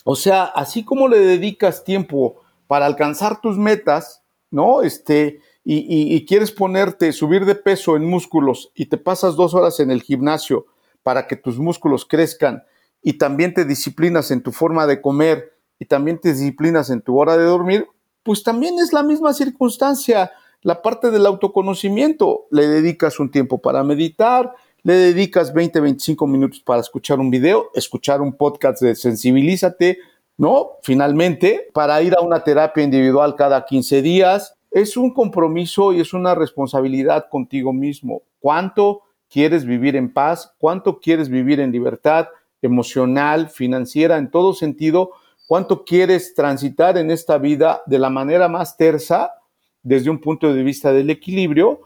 O 0.04 0.14
sea, 0.14 0.44
así 0.44 0.84
como 0.84 1.08
le 1.08 1.18
dedicas 1.20 1.82
tiempo 1.82 2.42
para 2.66 2.84
alcanzar 2.84 3.40
tus 3.40 3.56
metas, 3.56 4.22
¿no? 4.50 4.82
Este, 4.82 5.40
y, 5.64 6.14
y 6.14 6.26
quieres 6.26 6.52
ponerte, 6.52 7.14
subir 7.14 7.46
de 7.46 7.54
peso 7.54 7.96
en 7.96 8.04
músculos 8.04 8.72
y 8.74 8.86
te 8.86 8.98
pasas 8.98 9.36
dos 9.36 9.54
horas 9.54 9.80
en 9.80 9.90
el 9.90 10.02
gimnasio 10.02 10.66
para 11.02 11.26
que 11.26 11.36
tus 11.36 11.58
músculos 11.58 12.04
crezcan 12.04 12.62
y 13.02 13.14
también 13.14 13.54
te 13.54 13.64
disciplinas 13.64 14.30
en 14.30 14.42
tu 14.42 14.52
forma 14.52 14.86
de 14.86 15.00
comer 15.00 15.56
y 15.78 15.86
también 15.86 16.20
te 16.20 16.34
disciplinas 16.34 16.90
en 16.90 17.00
tu 17.00 17.18
hora 17.18 17.38
de 17.38 17.44
dormir, 17.44 17.88
pues 18.22 18.42
también 18.42 18.74
es 18.80 18.92
la 18.92 19.02
misma 19.02 19.32
circunstancia. 19.32 20.30
La 20.66 20.82
parte 20.82 21.12
del 21.12 21.26
autoconocimiento, 21.26 22.48
le 22.50 22.66
dedicas 22.66 23.20
un 23.20 23.30
tiempo 23.30 23.58
para 23.58 23.84
meditar, 23.84 24.52
le 24.82 24.94
dedicas 24.94 25.54
20, 25.54 25.78
25 25.78 26.26
minutos 26.26 26.58
para 26.58 26.80
escuchar 26.80 27.20
un 27.20 27.30
video, 27.30 27.70
escuchar 27.72 28.20
un 28.20 28.32
podcast 28.32 28.82
de 28.82 28.96
Sensibilízate, 28.96 29.98
¿no? 30.36 30.70
Finalmente, 30.82 31.68
para 31.72 32.02
ir 32.02 32.16
a 32.18 32.20
una 32.20 32.42
terapia 32.42 32.82
individual 32.82 33.36
cada 33.36 33.64
15 33.64 34.02
días, 34.02 34.56
es 34.72 34.96
un 34.96 35.14
compromiso 35.14 35.92
y 35.92 36.00
es 36.00 36.12
una 36.12 36.34
responsabilidad 36.34 37.26
contigo 37.30 37.72
mismo. 37.72 38.22
¿Cuánto 38.40 39.02
quieres 39.30 39.66
vivir 39.66 39.94
en 39.94 40.12
paz, 40.12 40.52
cuánto 40.58 40.98
quieres 40.98 41.28
vivir 41.28 41.60
en 41.60 41.70
libertad 41.70 42.26
emocional, 42.60 43.50
financiera, 43.50 44.16
en 44.16 44.32
todo 44.32 44.52
sentido, 44.52 45.12
cuánto 45.46 45.84
quieres 45.84 46.34
transitar 46.34 46.98
en 46.98 47.12
esta 47.12 47.38
vida 47.38 47.82
de 47.86 48.00
la 48.00 48.10
manera 48.10 48.48
más 48.48 48.76
tersa 48.76 49.30
desde 49.86 50.10
un 50.10 50.18
punto 50.18 50.52
de 50.52 50.64
vista 50.64 50.92
del 50.92 51.10
equilibrio. 51.10 51.80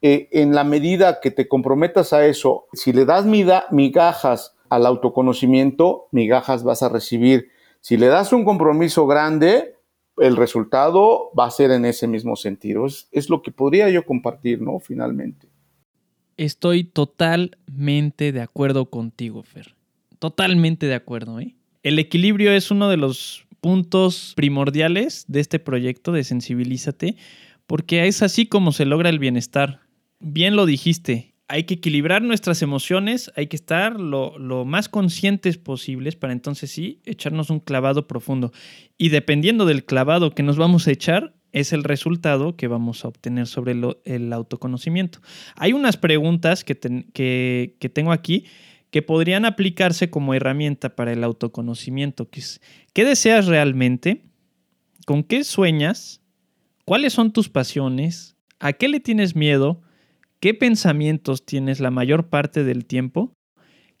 Eh, 0.00 0.28
en 0.32 0.54
la 0.54 0.64
medida 0.64 1.20
que 1.20 1.30
te 1.30 1.48
comprometas 1.48 2.14
a 2.14 2.24
eso, 2.24 2.66
si 2.72 2.94
le 2.94 3.04
das 3.04 3.26
migajas 3.26 4.56
al 4.70 4.86
autoconocimiento, 4.86 6.08
migajas 6.12 6.64
vas 6.64 6.82
a 6.82 6.88
recibir. 6.88 7.48
Si 7.80 7.98
le 7.98 8.06
das 8.06 8.32
un 8.32 8.44
compromiso 8.44 9.06
grande, 9.06 9.74
el 10.16 10.36
resultado 10.36 11.30
va 11.38 11.46
a 11.46 11.50
ser 11.50 11.70
en 11.72 11.84
ese 11.84 12.08
mismo 12.08 12.36
sentido. 12.36 12.86
Es, 12.86 13.08
es 13.12 13.28
lo 13.28 13.42
que 13.42 13.52
podría 13.52 13.90
yo 13.90 14.06
compartir, 14.06 14.62
¿no? 14.62 14.78
Finalmente. 14.80 15.46
Estoy 16.38 16.84
totalmente 16.84 18.32
de 18.32 18.40
acuerdo 18.40 18.86
contigo, 18.86 19.42
Fer. 19.42 19.74
Totalmente 20.18 20.86
de 20.86 20.94
acuerdo, 20.94 21.38
¿eh? 21.40 21.54
El 21.82 21.98
equilibrio 21.98 22.52
es 22.52 22.70
uno 22.70 22.88
de 22.88 22.96
los 22.96 23.45
puntos 23.66 24.32
primordiales 24.36 25.24
de 25.26 25.40
este 25.40 25.58
proyecto 25.58 26.12
de 26.12 26.22
Sensibilízate, 26.22 27.16
porque 27.66 28.06
es 28.06 28.22
así 28.22 28.46
como 28.46 28.70
se 28.70 28.84
logra 28.84 29.08
el 29.08 29.18
bienestar. 29.18 29.80
Bien 30.20 30.54
lo 30.54 30.66
dijiste, 30.66 31.34
hay 31.48 31.64
que 31.64 31.74
equilibrar 31.74 32.22
nuestras 32.22 32.62
emociones, 32.62 33.32
hay 33.34 33.48
que 33.48 33.56
estar 33.56 33.98
lo, 33.98 34.38
lo, 34.38 34.64
más 34.64 34.88
conscientes 34.88 35.58
posibles 35.58 36.14
para 36.14 36.32
entonces 36.32 36.70
sí 36.70 37.00
echarnos 37.06 37.50
un 37.50 37.58
clavado 37.58 38.06
profundo. 38.06 38.52
Y 38.96 39.08
dependiendo 39.08 39.66
del 39.66 39.84
clavado 39.84 40.30
que 40.30 40.44
nos 40.44 40.56
vamos 40.58 40.86
a 40.86 40.92
echar, 40.92 41.34
es 41.50 41.72
el 41.72 41.82
resultado 41.82 42.54
que 42.54 42.68
vamos 42.68 43.04
a 43.04 43.08
obtener 43.08 43.48
sobre 43.48 43.74
el 44.04 44.32
autoconocimiento. 44.32 45.18
Hay 45.56 45.72
unas 45.72 45.96
preguntas 45.96 46.62
que, 46.62 46.76
que, 47.12 47.74
que, 47.80 47.88
tengo 47.88 48.12
aquí 48.12 48.44
que 48.90 49.02
podrían 49.02 49.44
aplicarse 49.44 50.10
como 50.10 50.34
herramienta 50.34 50.94
para 50.94 51.12
el 51.12 51.24
autoconocimiento. 51.24 52.30
Que 52.30 52.42
¿Qué 52.92 53.04
deseas 53.04 53.46
realmente? 53.46 54.22
¿Con 55.06 55.22
qué 55.22 55.44
sueñas? 55.44 56.20
¿Cuáles 56.84 57.12
son 57.12 57.32
tus 57.32 57.48
pasiones? 57.48 58.36
¿A 58.58 58.72
qué 58.72 58.88
le 58.88 59.00
tienes 59.00 59.36
miedo? 59.36 59.82
¿Qué 60.40 60.54
pensamientos 60.54 61.44
tienes 61.44 61.80
la 61.80 61.90
mayor 61.90 62.28
parte 62.28 62.64
del 62.64 62.86
tiempo? 62.86 63.32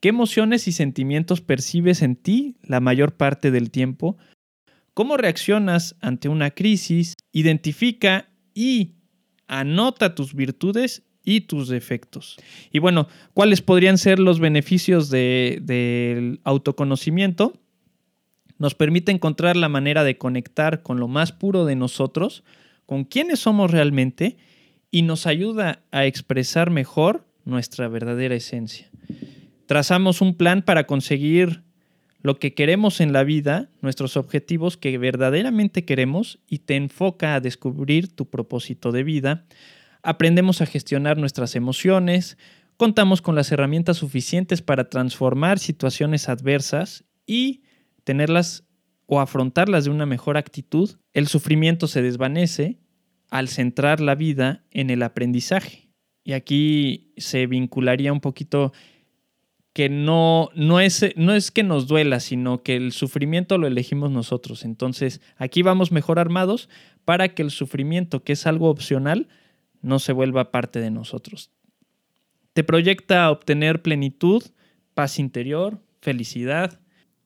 ¿Qué 0.00 0.10
emociones 0.10 0.68
y 0.68 0.72
sentimientos 0.72 1.40
percibes 1.40 2.02
en 2.02 2.16
ti 2.16 2.56
la 2.62 2.80
mayor 2.80 3.16
parte 3.16 3.50
del 3.50 3.70
tiempo? 3.70 4.16
¿Cómo 4.94 5.16
reaccionas 5.16 5.96
ante 6.00 6.28
una 6.28 6.50
crisis? 6.50 7.14
Identifica 7.32 8.28
y 8.54 8.94
anota 9.46 10.14
tus 10.14 10.34
virtudes 10.34 11.02
y 11.26 11.42
tus 11.42 11.68
defectos. 11.68 12.38
Y 12.72 12.78
bueno, 12.78 13.08
¿cuáles 13.34 13.60
podrían 13.60 13.98
ser 13.98 14.18
los 14.18 14.40
beneficios 14.40 15.10
del 15.10 16.40
autoconocimiento? 16.44 17.52
Nos 18.58 18.74
permite 18.74 19.12
encontrar 19.12 19.56
la 19.56 19.68
manera 19.68 20.04
de 20.04 20.16
conectar 20.16 20.82
con 20.82 20.98
lo 20.98 21.08
más 21.08 21.32
puro 21.32 21.66
de 21.66 21.76
nosotros, 21.76 22.44
con 22.86 23.04
quiénes 23.04 23.40
somos 23.40 23.70
realmente 23.70 24.38
y 24.90 25.02
nos 25.02 25.26
ayuda 25.26 25.82
a 25.90 26.06
expresar 26.06 26.70
mejor 26.70 27.26
nuestra 27.44 27.88
verdadera 27.88 28.36
esencia. 28.36 28.88
Trazamos 29.66 30.20
un 30.20 30.36
plan 30.36 30.62
para 30.62 30.86
conseguir 30.86 31.64
lo 32.22 32.38
que 32.38 32.54
queremos 32.54 33.00
en 33.00 33.12
la 33.12 33.24
vida, 33.24 33.68
nuestros 33.82 34.16
objetivos 34.16 34.76
que 34.76 34.96
verdaderamente 34.96 35.84
queremos 35.84 36.38
y 36.48 36.60
te 36.60 36.76
enfoca 36.76 37.34
a 37.34 37.40
descubrir 37.40 38.14
tu 38.14 38.26
propósito 38.26 38.90
de 38.90 39.02
vida. 39.02 39.44
Aprendemos 40.06 40.62
a 40.62 40.66
gestionar 40.66 41.18
nuestras 41.18 41.56
emociones, 41.56 42.38
contamos 42.76 43.22
con 43.22 43.34
las 43.34 43.50
herramientas 43.50 43.96
suficientes 43.96 44.62
para 44.62 44.88
transformar 44.88 45.58
situaciones 45.58 46.28
adversas 46.28 47.04
y 47.26 47.64
tenerlas 48.04 48.62
o 49.06 49.18
afrontarlas 49.18 49.84
de 49.84 49.90
una 49.90 50.06
mejor 50.06 50.36
actitud. 50.36 50.96
El 51.12 51.26
sufrimiento 51.26 51.88
se 51.88 52.02
desvanece 52.02 52.78
al 53.30 53.48
centrar 53.48 54.00
la 54.00 54.14
vida 54.14 54.64
en 54.70 54.90
el 54.90 55.02
aprendizaje. 55.02 55.88
Y 56.22 56.34
aquí 56.34 57.12
se 57.16 57.48
vincularía 57.48 58.12
un 58.12 58.20
poquito 58.20 58.72
que 59.72 59.88
no, 59.88 60.50
no, 60.54 60.78
es, 60.78 61.04
no 61.16 61.34
es 61.34 61.50
que 61.50 61.64
nos 61.64 61.88
duela, 61.88 62.20
sino 62.20 62.62
que 62.62 62.76
el 62.76 62.92
sufrimiento 62.92 63.58
lo 63.58 63.66
elegimos 63.66 64.12
nosotros. 64.12 64.64
Entonces, 64.64 65.20
aquí 65.36 65.62
vamos 65.62 65.90
mejor 65.90 66.20
armados 66.20 66.68
para 67.04 67.34
que 67.34 67.42
el 67.42 67.50
sufrimiento, 67.50 68.22
que 68.22 68.34
es 68.34 68.46
algo 68.46 68.70
opcional, 68.70 69.26
no 69.86 70.00
se 70.00 70.12
vuelva 70.12 70.50
parte 70.50 70.80
de 70.80 70.90
nosotros. 70.90 71.50
Te 72.52 72.64
proyecta 72.64 73.24
a 73.24 73.30
obtener 73.30 73.82
plenitud, 73.82 74.42
paz 74.94 75.18
interior, 75.18 75.80
felicidad, 76.00 76.80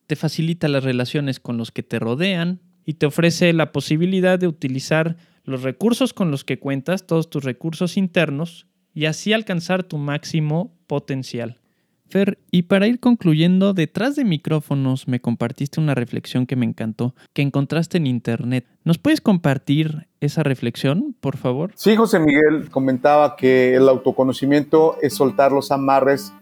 te 0.06 0.14
facilita 0.14 0.68
las 0.68 0.84
relaciones 0.84 1.40
con 1.40 1.56
los 1.56 1.70
que 1.70 1.82
te 1.82 1.98
rodean 1.98 2.60
y 2.84 2.94
te 2.94 3.06
ofrece 3.06 3.52
la 3.52 3.72
posibilidad 3.72 4.38
de 4.38 4.46
utilizar 4.46 5.16
los 5.44 5.62
recursos 5.62 6.12
con 6.12 6.30
los 6.30 6.44
que 6.44 6.58
cuentas, 6.58 7.06
todos 7.06 7.30
tus 7.30 7.44
recursos 7.44 7.96
internos, 7.96 8.66
y 8.92 9.06
así 9.06 9.32
alcanzar 9.32 9.84
tu 9.84 9.96
máximo 9.98 10.76
potencial. 10.86 11.60
Fer, 12.08 12.38
y 12.50 12.62
para 12.62 12.88
ir 12.88 12.98
concluyendo, 12.98 13.72
detrás 13.72 14.16
de 14.16 14.24
micrófonos 14.24 15.06
me 15.06 15.20
compartiste 15.20 15.80
una 15.80 15.94
reflexión 15.94 16.44
que 16.44 16.56
me 16.56 16.66
encantó, 16.66 17.14
que 17.32 17.42
encontraste 17.42 17.98
en 17.98 18.08
internet. 18.08 18.66
¿Nos 18.84 18.98
puedes 18.98 19.20
compartir 19.20 20.08
esa 20.20 20.42
reflexión, 20.42 21.14
por 21.20 21.36
favor? 21.36 21.72
Sí, 21.74 21.96
José 21.96 22.18
Miguel 22.18 22.70
comentaba 22.70 23.36
que 23.36 23.74
el 23.74 23.88
autoconocimiento 23.88 24.96
es 25.00 25.14
soltar 25.14 25.50
los 25.50 25.70
amarres 25.70 26.32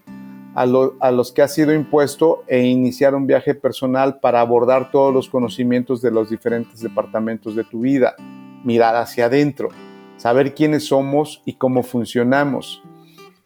a, 0.55 0.67
los 0.67 1.31
que 1.33 1.43
ha 1.43 1.49
sido 1.49 1.73
impuesto 1.73 2.43
e 2.49 2.65
iniciar 2.65 3.15
un 3.15 3.29
viaje 3.29 3.55
personal 3.55 4.19
para 4.19 4.41
abordar 4.41 4.91
todos 4.91 5.15
los 5.15 5.29
conocimientos 5.29 6.03
de 6.03 6.11
los 6.11 6.31
diferentes 6.31 6.81
departamentos 6.81 7.55
de 7.55 7.63
tu 7.63 7.81
vida 7.81 8.17
mirar 8.65 8.97
hacia 8.97 9.27
adentro, 9.27 9.69
saber 10.17 10.55
quiénes 10.55 10.87
somos 10.87 11.43
y 11.45 11.55
cómo 11.55 11.85
funcionamos. 11.85 12.83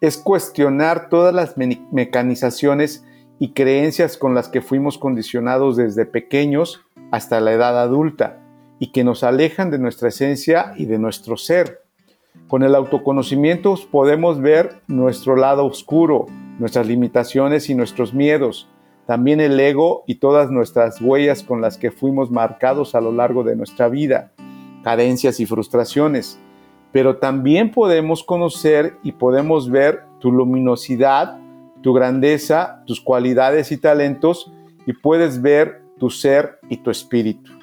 Es 0.01 0.16
cuestionar 0.16 1.11
todas 1.11 1.35
las 1.35 1.55
mecanizaciones 1.92 3.05
y 3.38 3.51
creencias 3.51 4.16
con 4.16 4.35
las 4.35 4.49
que 4.49 4.62
fuimos 4.62 4.97
condicionados 4.97 5.77
desde 5.77 6.07
pequeños 6.07 6.81
hasta 7.11 7.40
la 7.40 7.53
edad 7.53 7.79
adulta 7.79 8.42
y 8.83 8.88
que 8.88 9.05
nos 9.05 9.23
alejan 9.23 9.71
de 9.71 9.79
nuestra 9.79 10.09
esencia 10.09 10.75
y 10.77 10.87
de 10.87 10.99
nuestro 10.99 11.37
ser. 11.37 11.83
Con 12.49 12.64
el 12.64 12.75
autoconocimiento 12.75 13.77
podemos 13.92 14.40
ver 14.40 14.81
nuestro 14.88 15.37
lado 15.37 15.64
oscuro, 15.66 16.27
nuestras 16.59 16.88
limitaciones 16.88 17.71
y 17.71 17.77
nuestros 17.77 18.12
miedos, 18.12 18.68
también 19.07 19.40
el 19.40 19.61
ego 19.61 20.03
y 20.09 20.16
todas 20.16 20.51
nuestras 20.51 21.01
huellas 21.01 21.45
con 21.45 21.61
las 21.61 21.79
que 21.79 21.92
fuimos 21.92 22.33
marcados 22.33 22.97
a 22.97 23.01
lo 23.01 23.12
largo 23.12 23.45
de 23.45 23.55
nuestra 23.55 23.88
vida 23.88 24.33
carencias 24.83 25.38
y 25.38 25.47
frustraciones, 25.47 26.40
pero 26.90 27.18
también 27.18 27.71
podemos 27.71 28.25
conocer 28.25 28.97
y 29.05 29.12
podemos 29.12 29.71
ver 29.71 30.03
tu 30.18 30.33
luminosidad, 30.33 31.38
tu 31.85 31.92
grandeza, 31.92 32.83
tus 32.85 33.01
cualidades 33.01 33.71
y 33.71 33.77
talentos 33.77 34.53
y 34.87 34.92
puedes 34.92 35.40
ver 35.40 35.83
tu 36.01 36.11
ser 36.11 36.59
y 36.68 36.79
tu 36.79 36.90
espíritu. 36.90 37.62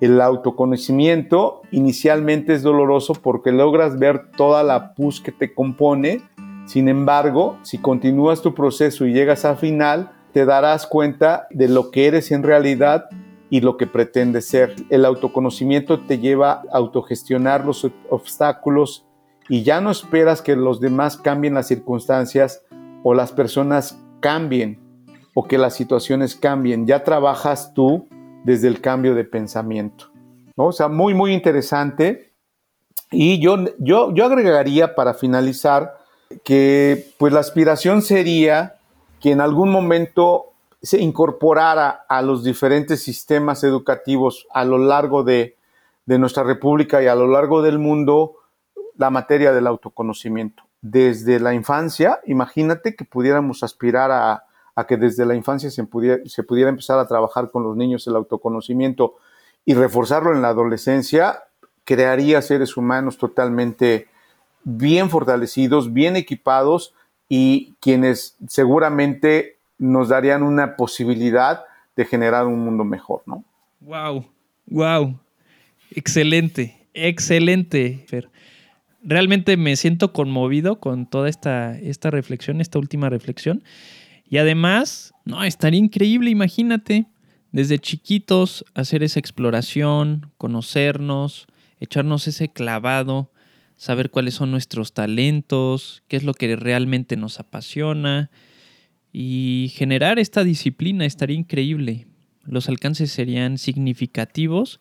El 0.00 0.20
autoconocimiento 0.20 1.62
inicialmente 1.70 2.54
es 2.54 2.62
doloroso 2.62 3.14
porque 3.14 3.52
logras 3.52 3.98
ver 3.98 4.30
toda 4.36 4.62
la 4.62 4.94
pus 4.94 5.20
que 5.20 5.32
te 5.32 5.54
compone, 5.54 6.20
sin 6.66 6.88
embargo, 6.88 7.58
si 7.62 7.78
continúas 7.78 8.42
tu 8.42 8.54
proceso 8.54 9.06
y 9.06 9.12
llegas 9.12 9.44
al 9.44 9.56
final, 9.56 10.12
te 10.32 10.44
darás 10.44 10.86
cuenta 10.86 11.46
de 11.50 11.68
lo 11.68 11.90
que 11.90 12.06
eres 12.06 12.32
en 12.32 12.42
realidad 12.42 13.08
y 13.50 13.60
lo 13.60 13.76
que 13.76 13.86
pretende 13.86 14.40
ser. 14.40 14.74
El 14.90 15.04
autoconocimiento 15.04 16.00
te 16.00 16.18
lleva 16.18 16.62
a 16.72 16.78
autogestionar 16.78 17.64
los 17.64 17.88
obstáculos 18.10 19.06
y 19.48 19.62
ya 19.62 19.80
no 19.80 19.90
esperas 19.90 20.42
que 20.42 20.56
los 20.56 20.80
demás 20.80 21.16
cambien 21.16 21.54
las 21.54 21.68
circunstancias 21.68 22.64
o 23.02 23.14
las 23.14 23.30
personas 23.30 24.02
cambien 24.20 24.80
o 25.34 25.46
que 25.46 25.58
las 25.58 25.74
situaciones 25.74 26.34
cambien. 26.34 26.86
Ya 26.86 27.04
trabajas 27.04 27.74
tú 27.74 28.08
desde 28.44 28.68
el 28.68 28.80
cambio 28.80 29.14
de 29.14 29.24
pensamiento. 29.24 30.10
¿no? 30.56 30.66
O 30.66 30.72
sea, 30.72 30.88
muy, 30.88 31.14
muy 31.14 31.32
interesante. 31.32 32.32
Y 33.10 33.40
yo, 33.40 33.56
yo, 33.78 34.14
yo 34.14 34.24
agregaría 34.24 34.94
para 34.94 35.14
finalizar 35.14 35.96
que 36.44 37.12
pues 37.18 37.32
la 37.32 37.40
aspiración 37.40 38.02
sería 38.02 38.76
que 39.20 39.32
en 39.32 39.40
algún 39.40 39.70
momento 39.70 40.54
se 40.84 41.00
incorporara 41.00 42.04
a 42.08 42.20
los 42.20 42.44
diferentes 42.44 43.02
sistemas 43.02 43.64
educativos 43.64 44.46
a 44.52 44.64
lo 44.64 44.76
largo 44.76 45.24
de, 45.24 45.56
nuestra 46.06 46.42
república 46.42 47.02
y 47.02 47.06
a 47.06 47.14
lo 47.14 47.26
largo 47.26 47.62
del 47.62 47.78
mundo 47.78 48.34
la 48.96 49.08
materia 49.08 49.52
del 49.52 49.66
autoconocimiento. 49.66 50.64
Desde 50.82 51.40
la 51.40 51.54
infancia, 51.54 52.20
imagínate 52.26 52.94
que 52.94 53.06
pudiéramos 53.06 53.62
aspirar 53.62 54.10
a, 54.74 54.86
que 54.86 54.96
desde 54.96 55.26
la 55.26 55.34
infancia 55.34 55.70
se 55.70 55.84
pudiera, 55.84 56.22
se 56.26 56.42
pudiera 56.42 56.70
empezar 56.70 56.98
a 56.98 57.06
trabajar 57.06 57.50
con 57.50 57.62
los 57.62 57.76
niños 57.76 58.06
el 58.06 58.16
autoconocimiento 58.16 59.16
y 59.64 59.74
reforzarlo 59.74 60.32
en 60.34 60.42
la 60.42 60.48
adolescencia, 60.48 61.44
crearía 61.84 62.42
seres 62.42 62.76
humanos 62.76 63.18
totalmente 63.18 64.08
bien 64.64 65.10
fortalecidos, 65.10 65.92
bien 65.92 66.16
equipados 66.16 66.94
y 67.28 67.74
quienes 67.80 68.36
seguramente 68.48 69.58
nos 69.78 70.08
darían 70.08 70.42
una 70.42 70.76
posibilidad 70.76 71.64
de 71.96 72.04
generar 72.04 72.46
un 72.46 72.58
mundo 72.64 72.84
mejor, 72.84 73.22
¿no? 73.26 73.44
Wow, 73.80 74.26
wow. 74.66 75.18
Excelente, 75.90 76.88
excelente. 76.94 78.06
Realmente 79.02 79.56
me 79.56 79.76
siento 79.76 80.12
conmovido 80.12 80.80
con 80.80 81.06
toda 81.06 81.28
esta, 81.28 81.78
esta 81.78 82.10
reflexión, 82.10 82.60
esta 82.60 82.78
última 82.78 83.10
reflexión. 83.10 83.62
Y 84.34 84.38
además, 84.38 85.14
no, 85.24 85.44
estaría 85.44 85.78
increíble, 85.78 86.28
imagínate, 86.28 87.06
desde 87.52 87.78
chiquitos 87.78 88.64
hacer 88.74 89.04
esa 89.04 89.20
exploración, 89.20 90.32
conocernos, 90.38 91.46
echarnos 91.78 92.26
ese 92.26 92.48
clavado, 92.48 93.30
saber 93.76 94.10
cuáles 94.10 94.34
son 94.34 94.50
nuestros 94.50 94.92
talentos, 94.92 96.02
qué 96.08 96.16
es 96.16 96.24
lo 96.24 96.34
que 96.34 96.56
realmente 96.56 97.16
nos 97.16 97.38
apasiona, 97.38 98.32
y 99.12 99.70
generar 99.76 100.18
esta 100.18 100.42
disciplina 100.42 101.04
estaría 101.04 101.36
increíble. 101.36 102.08
Los 102.42 102.68
alcances 102.68 103.12
serían 103.12 103.56
significativos 103.56 104.80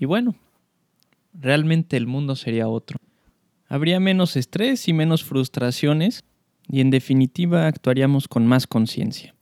y 0.00 0.06
bueno, 0.06 0.36
realmente 1.34 1.98
el 1.98 2.06
mundo 2.06 2.34
sería 2.34 2.66
otro. 2.66 2.96
Habría 3.68 4.00
menos 4.00 4.36
estrés 4.36 4.88
y 4.88 4.94
menos 4.94 5.22
frustraciones 5.22 6.24
y 6.68 6.80
en 6.80 6.90
definitiva 6.90 7.66
actuaríamos 7.66 8.28
con 8.28 8.46
más 8.46 8.66
conciencia. 8.66 9.34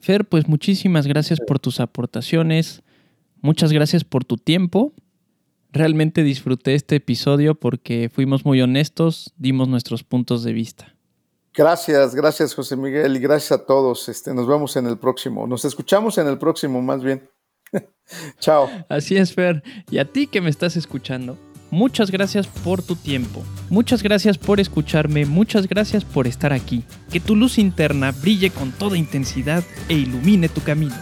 Fer, 0.00 0.24
pues 0.26 0.48
muchísimas 0.48 1.06
gracias 1.06 1.40
por 1.46 1.58
tus 1.58 1.80
aportaciones, 1.80 2.82
muchas 3.40 3.72
gracias 3.72 4.04
por 4.04 4.24
tu 4.24 4.36
tiempo. 4.36 4.92
Realmente 5.70 6.22
disfruté 6.22 6.74
este 6.74 6.96
episodio 6.96 7.54
porque 7.54 8.10
fuimos 8.12 8.44
muy 8.44 8.60
honestos, 8.62 9.34
dimos 9.36 9.68
nuestros 9.68 10.04
puntos 10.04 10.44
de 10.44 10.52
vista. 10.52 10.94
Gracias, 11.54 12.14
gracias 12.14 12.54
José 12.54 12.76
Miguel 12.76 13.16
y 13.16 13.18
gracias 13.18 13.52
a 13.52 13.66
todos. 13.66 14.08
Este, 14.08 14.32
nos 14.32 14.46
vemos 14.46 14.76
en 14.76 14.86
el 14.86 14.96
próximo. 14.96 15.46
Nos 15.46 15.64
escuchamos 15.64 16.16
en 16.18 16.28
el 16.28 16.38
próximo, 16.38 16.80
más 16.80 17.02
bien. 17.02 17.28
Chao. 18.38 18.68
Así 18.88 19.16
es, 19.16 19.34
Fer. 19.34 19.62
Y 19.90 19.98
a 19.98 20.04
ti 20.04 20.26
que 20.26 20.40
me 20.40 20.50
estás 20.50 20.76
escuchando, 20.76 21.36
muchas 21.70 22.10
gracias 22.10 22.46
por 22.46 22.82
tu 22.82 22.96
tiempo. 22.96 23.44
Muchas 23.70 24.02
gracias 24.02 24.38
por 24.38 24.60
escucharme. 24.60 25.26
Muchas 25.26 25.68
gracias 25.68 26.04
por 26.04 26.26
estar 26.26 26.52
aquí. 26.52 26.84
Que 27.10 27.20
tu 27.20 27.36
luz 27.36 27.58
interna 27.58 28.12
brille 28.12 28.50
con 28.50 28.72
toda 28.72 28.96
intensidad 28.96 29.62
e 29.88 29.94
ilumine 29.94 30.48
tu 30.48 30.62
camino. 30.62 30.94